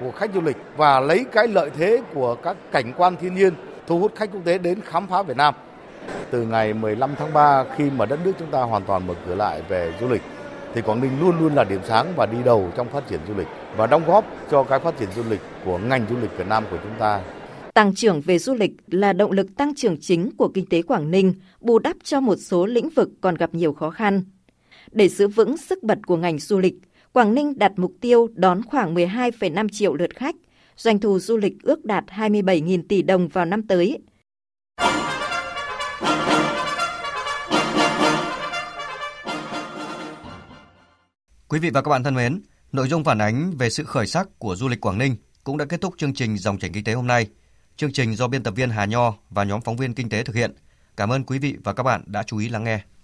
của 0.00 0.10
khách 0.10 0.30
du 0.34 0.40
lịch 0.40 0.56
và 0.76 1.00
lấy 1.00 1.24
cái 1.32 1.48
lợi 1.48 1.70
thế 1.78 2.02
của 2.14 2.34
các 2.34 2.56
cảnh 2.72 2.92
quan 2.96 3.16
thiên 3.16 3.34
nhiên 3.34 3.54
thu 3.86 3.98
hút 3.98 4.12
khách 4.16 4.32
quốc 4.32 4.40
tế 4.44 4.58
đến 4.58 4.80
khám 4.84 5.06
phá 5.06 5.22
Việt 5.22 5.36
Nam. 5.36 5.54
Từ 6.30 6.42
ngày 6.42 6.72
15 6.72 7.14
tháng 7.18 7.32
3 7.32 7.64
khi 7.76 7.90
mà 7.90 8.06
đất 8.06 8.18
nước 8.24 8.32
chúng 8.38 8.50
ta 8.50 8.62
hoàn 8.62 8.84
toàn 8.84 9.06
mở 9.06 9.14
cửa 9.26 9.34
lại 9.34 9.62
về 9.68 9.92
du 10.00 10.08
lịch 10.08 10.22
thì 10.74 10.82
Quảng 10.82 11.00
Ninh 11.00 11.20
luôn 11.20 11.40
luôn 11.40 11.54
là 11.54 11.64
điểm 11.64 11.80
sáng 11.84 12.06
và 12.16 12.26
đi 12.26 12.38
đầu 12.44 12.68
trong 12.76 12.88
phát 12.88 13.08
triển 13.08 13.20
du 13.28 13.34
lịch 13.34 13.48
và 13.76 13.86
đóng 13.86 14.06
góp 14.06 14.24
cho 14.50 14.64
cái 14.64 14.80
phát 14.80 14.98
triển 14.98 15.08
du 15.16 15.22
lịch 15.30 15.40
của 15.64 15.78
ngành 15.78 16.06
du 16.10 16.16
lịch 16.16 16.38
Việt 16.38 16.46
Nam 16.46 16.64
của 16.70 16.78
chúng 16.82 16.94
ta. 16.98 17.22
Tăng 17.74 17.94
trưởng 17.94 18.20
về 18.20 18.38
du 18.38 18.54
lịch 18.54 18.72
là 18.86 19.12
động 19.12 19.32
lực 19.32 19.56
tăng 19.56 19.74
trưởng 19.74 20.00
chính 20.00 20.30
của 20.36 20.48
kinh 20.48 20.66
tế 20.66 20.82
Quảng 20.82 21.10
Ninh, 21.10 21.34
bù 21.60 21.78
đắp 21.78 21.96
cho 22.02 22.20
một 22.20 22.36
số 22.36 22.66
lĩnh 22.66 22.88
vực 22.88 23.08
còn 23.20 23.34
gặp 23.34 23.54
nhiều 23.54 23.72
khó 23.72 23.90
khăn. 23.90 24.22
Để 24.92 25.08
giữ 25.08 25.28
vững 25.28 25.56
sức 25.56 25.82
bật 25.82 25.98
của 26.06 26.16
ngành 26.16 26.38
du 26.38 26.58
lịch, 26.58 26.74
Quảng 27.12 27.34
Ninh 27.34 27.58
đặt 27.58 27.72
mục 27.76 27.92
tiêu 28.00 28.28
đón 28.34 28.62
khoảng 28.62 28.94
12,5 28.94 29.68
triệu 29.68 29.94
lượt 29.94 30.16
khách, 30.16 30.34
doanh 30.76 30.98
thu 30.98 31.18
du 31.18 31.36
lịch 31.36 31.62
ước 31.62 31.84
đạt 31.84 32.04
27.000 32.06 32.82
tỷ 32.88 33.02
đồng 33.02 33.28
vào 33.28 33.44
năm 33.44 33.62
tới. 33.62 33.98
Quý 41.48 41.58
vị 41.58 41.70
và 41.70 41.82
các 41.82 41.90
bạn 41.90 42.02
thân 42.02 42.14
mến, 42.14 42.40
nội 42.72 42.88
dung 42.88 43.04
phản 43.04 43.18
ánh 43.18 43.56
về 43.56 43.70
sự 43.70 43.84
khởi 43.84 44.06
sắc 44.06 44.28
của 44.38 44.56
du 44.56 44.68
lịch 44.68 44.80
Quảng 44.80 44.98
Ninh 44.98 45.16
cũng 45.44 45.56
đã 45.56 45.64
kết 45.64 45.80
thúc 45.80 45.94
chương 45.98 46.14
trình 46.14 46.38
Dòng 46.38 46.58
chảy 46.58 46.70
kinh 46.74 46.84
tế 46.84 46.92
hôm 46.92 47.06
nay. 47.06 47.26
Chương 47.76 47.92
trình 47.92 48.16
do 48.16 48.28
biên 48.28 48.42
tập 48.42 48.54
viên 48.56 48.70
Hà 48.70 48.84
Nho 48.84 49.14
và 49.30 49.44
nhóm 49.44 49.60
phóng 49.60 49.76
viên 49.76 49.94
kinh 49.94 50.08
tế 50.08 50.22
thực 50.22 50.36
hiện. 50.36 50.54
Cảm 50.96 51.12
ơn 51.12 51.24
quý 51.24 51.38
vị 51.38 51.56
và 51.64 51.72
các 51.72 51.82
bạn 51.82 52.02
đã 52.06 52.22
chú 52.22 52.38
ý 52.38 52.48
lắng 52.48 52.64
nghe. 52.64 52.80